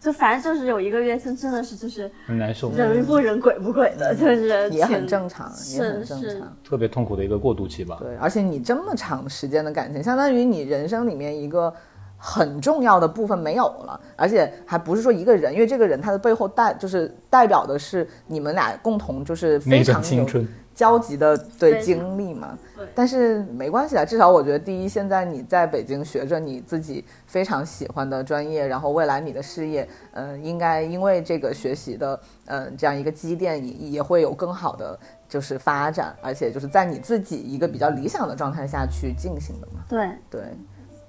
[0.00, 7.98] 就反正就是有一个月，真真的是就是很难受，人不人鬼不鬼的，就是也很正常，也很正常，特别痛苦的一个过渡期吧。
[8.00, 11.70] 对，而且你这么长时间的感情，相当于你人生里面一个
[12.16, 20.48] 很重要的部分没有了，而且还不是说一个人，因为这个人他的背后代就是代表的是你们俩共同就是非常青春。
[20.78, 22.56] 交集的对经历嘛，
[22.94, 34.96] 但是没关系啊，至少我觉得第一，现在你在北京学着你自己非常喜欢的专业，然后未来你的事业，嗯，应该因为这个学习的，嗯，这样一个积淀，也也会有更好的
[35.28, 39.82] 就是发展，而且就是在你自己一个比较理想的状态下去进行的嘛。
[39.88, 40.42] 对对。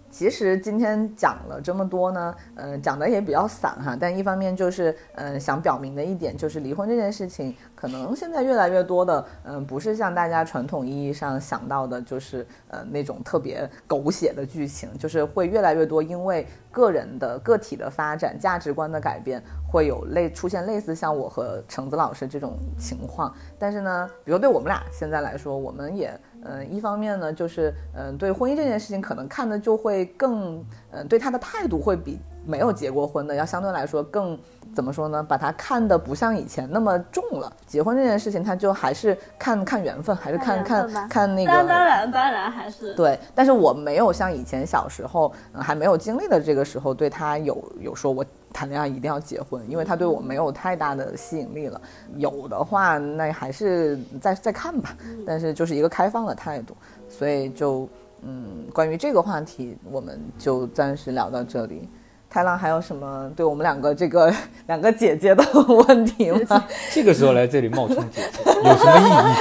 [0.09, 3.95] 其实今天讲了这么多呢，嗯，讲的也比较散哈。
[3.99, 19.41] 但一方面就是，嗯，想表明的一点就是，离婚这件事情，可能现在越来越多的，嗯，不是像大家传统意义上想到的，就是呃那种特别狗血的剧情，就是会越来越多，因为个人的个体的发展、价值观的改变，
[19.71, 23.33] 会有类出现类似像我和橙子老师这种情况。
[23.57, 26.19] 但是呢，比如对我们俩现在来说，我们也。
[26.43, 34.37] 嗯，一方面呢，就是嗯，对婚姻这件事情，可能看的就会更，嗯，对他的态度会比没有结过婚的要相对来说更。
[34.73, 35.21] 怎么说呢？
[35.21, 37.51] 把它看的不像以前那么重了。
[37.65, 41.51] 结婚这件事情，他就还是看看缘分，还是看看看那个。
[41.51, 43.19] 当然，当然还是对。
[43.35, 51.79] 但是我没有像以前小时候还没有经历的这个时候，对他有有说我谈恋爱一定要结婚，因为他对我没有太大的吸引力了。
[52.15, 54.95] 有的话，那还是再再看吧。
[55.25, 56.75] 但是就是一个开放的态度，
[57.09, 57.87] 所以就
[58.21, 61.89] 嗯，关于这个话题，我们就暂时聊到这里。
[62.29, 64.31] 太郎还有什么对我们两个这个
[64.67, 65.43] 两个姐姐的
[65.87, 66.63] 问题吗？
[66.93, 69.39] 这个时候来这里冒充姐姐有什么意义？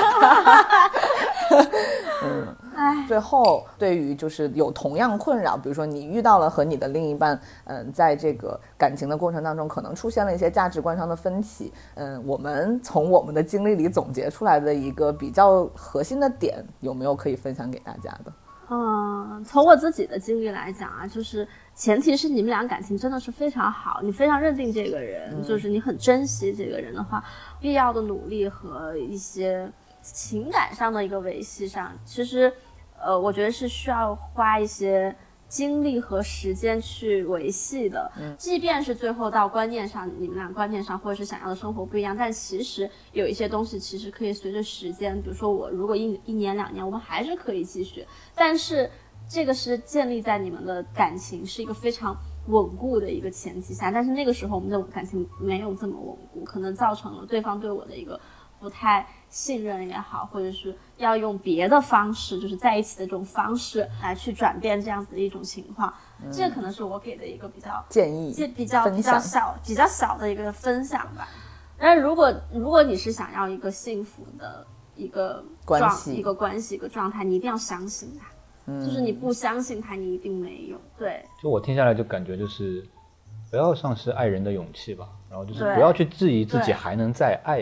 [2.24, 18.32] 嗯，哎，最后对于就是有同样困扰，比如说你遇到了和你的另一半，嗯，在这个感情的过程当中，可能出现了一些价值观上的分歧，嗯，我们从我们的经历里总结出来的一个比较核心的点，有没有可以分享给大家的？
[18.70, 27.24] 嗯，从我自己的经历来讲啊，就是前提是你们俩感情真的是非常好，你非常认定这个人，就是你很珍惜这个人的话，
[27.60, 29.70] 必要的努力和一些
[30.02, 32.52] 情感上的一个维系上，其实，
[33.00, 35.14] 呃，我觉得是需要花一些。
[35.48, 48.90] 精力和时间去维系的，即便是最后到观念上，你们俩观念上或者是想要的生活不一样，但其实有一些东西其实可以随着时间，比如说我如果一一年两年，我们还是可以继续，但是
[49.26, 52.14] 这个是建立在你们的感情是一个非常
[52.48, 58.20] 稳固的一个前提下，但是那个时候我们的感情没有这么稳固，可能造成了对方对我的一个
[58.60, 59.06] 不太。
[59.30, 65.92] 信任也好，或者是要用别的方式，就是在一起的这种方式来去转变这样子的一种情况，
[66.32, 71.28] 这可能是我给的一个比较建议，这比较比较小、比较小的一个分享吧。
[71.76, 74.66] 但是如果如果你是想要一个幸福的
[74.96, 80.80] 一个关系、一个关系、一个状态，你一定要相信他，就是你不相信他，你一定没有。
[80.98, 82.82] 对，就我听下来就感觉就是
[83.50, 87.60] 不要丧失爱人的勇气吧，然后就是不要去质疑自己还能再爱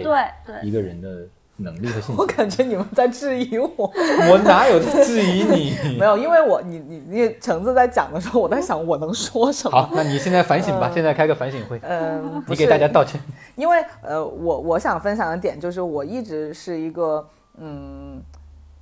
[0.63, 1.29] 一个人的。
[1.59, 3.69] 能力和性 我感觉你们在质疑我，
[4.31, 5.77] 我哪有在质疑你？
[5.99, 9.81] 没有，因为我你你你橙子在讲的时候，我在想我能说什么。
[9.81, 11.81] 好，那你现在反省吧，现在开个反省会。
[11.83, 13.21] 嗯，你给大家道歉。
[13.55, 17.27] 因为呃，我我想分享的点就是，我一直是一个
[17.59, 18.23] 嗯。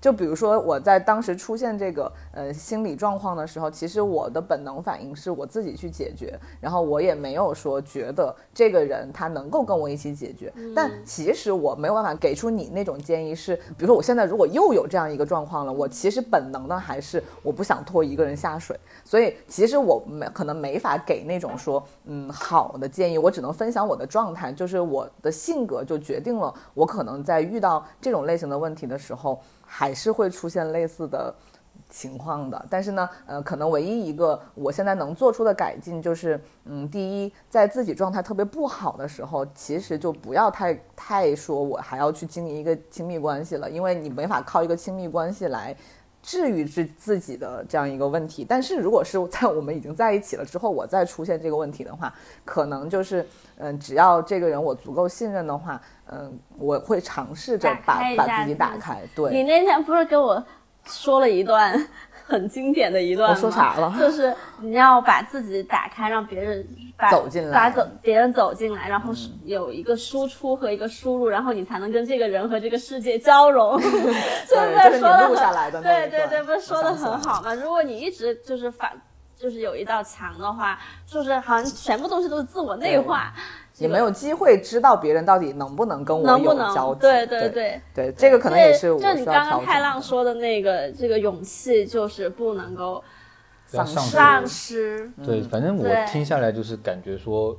[0.04, 10.52] 就比如说我在当时出现这个呃心理状况的时候，其实我的本能反应是我自己去解决，然后我也没有说觉得这个人他能够跟我一起解决。
[10.76, 29.40] 但其实我没有办法给出你那种建议，是比如说我现在如果又有这样一个状况了，我其实本能的还是我不想拖一个人下水，所以其实我没可能没法给那种说嗯好的建议，我只能分享我的状态，就是我的性格就决定了我可能在遇到这种类型的问题的时候。
[29.76, 31.34] 还是会出现类似的
[31.90, 45.76] 情况的，但是呢，呃，可能唯一一个我现在能做出的改进就是，嗯，第一，在自己状态特别不好的时候，其实就不要太太说我还要去经营一个亲密关系了，因为你没法靠一个亲密关系来。
[46.24, 52.10] 治愈自自己的这样一个问题，但是如果是在我们已经在一起了之后，我再出现这个问题的话，
[52.46, 59.02] 可能就是，嗯，只要这个人我足够信任的话，嗯，我会尝试着把把自己打开。
[59.14, 60.42] 对，你那天不是跟我
[60.86, 61.78] 说了一段。
[62.26, 63.94] 很经典的一段，我说啥了？
[63.98, 66.66] 就是你要把自己打开，让别人
[66.96, 69.12] 把走进来，把走别人走进来，然后
[69.44, 73.78] 有一个输出和一个输入，然后你才能跟这个人和这个世界交融。
[73.80, 75.08] 是不是说
[75.70, 75.82] 的？
[75.82, 77.54] 对对对，不是说的很好吗？
[77.54, 78.90] 如果你一直就是反，
[79.36, 83.32] 就是有一道墙的话，就是好像全部东西都是自我内化。
[83.78, 87.00] 也没有机会知道别人到底能不能跟我有交集。
[87.00, 93.02] 对对对对，这个可能也是我就你刚刚太浪说的那个，这个勇气就是不能够
[93.66, 95.10] 丧失。
[95.26, 97.56] 对，反正我听下来就是感觉说，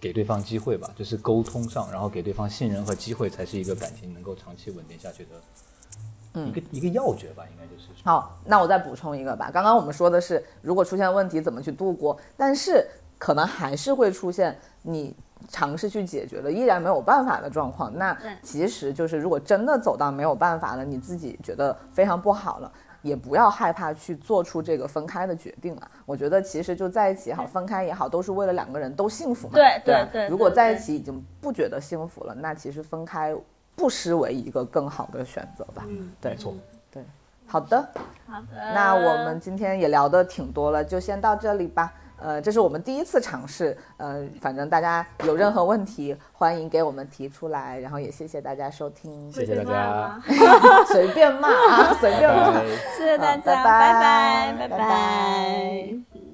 [0.00, 7.88] 给对方机会吧，就是沟通上，然后给对方信任和机会，才是一个感情能够长期稳定下去的一个一个要诀吧，应该就是。
[8.04, 9.50] 好，那我再补充一个吧。
[9.52, 12.86] 刚刚我们说的是，如果出现问题怎么去度过，但是
[13.18, 15.16] 可能还是会出现你。
[15.48, 22.72] 尝试去解决了，依然没有办法的状况，那其实就是如果真的走到没有办法了，你自己觉得非常不好了，
[23.02, 25.90] 也不要害怕去做出这个分开的决定啊。
[26.06, 29.54] 我觉得其实就在一起也好，分开也好，都是为了两个人都幸福嘛。
[29.54, 30.28] 对对对。
[30.28, 33.34] 如果在一起已经不觉得幸福了，那其实分开
[33.74, 35.84] 不失为一个更好的选择吧。
[35.88, 36.54] 嗯，对，没错。
[36.90, 37.04] 对，
[37.46, 37.88] 好的，
[38.26, 38.46] 好的。
[38.74, 41.92] 那我们今天也聊的挺多了，就先到这里吧。
[42.22, 50.20] 呃，这是我们第一次尝试，呃，反正大家有任何问题，欢迎给我们提出来，然后也谢谢大家收听，谢谢大家，
[50.86, 52.60] 随便骂啊，随便骂，
[52.96, 56.31] 谢谢大家，拜拜拜，拜拜。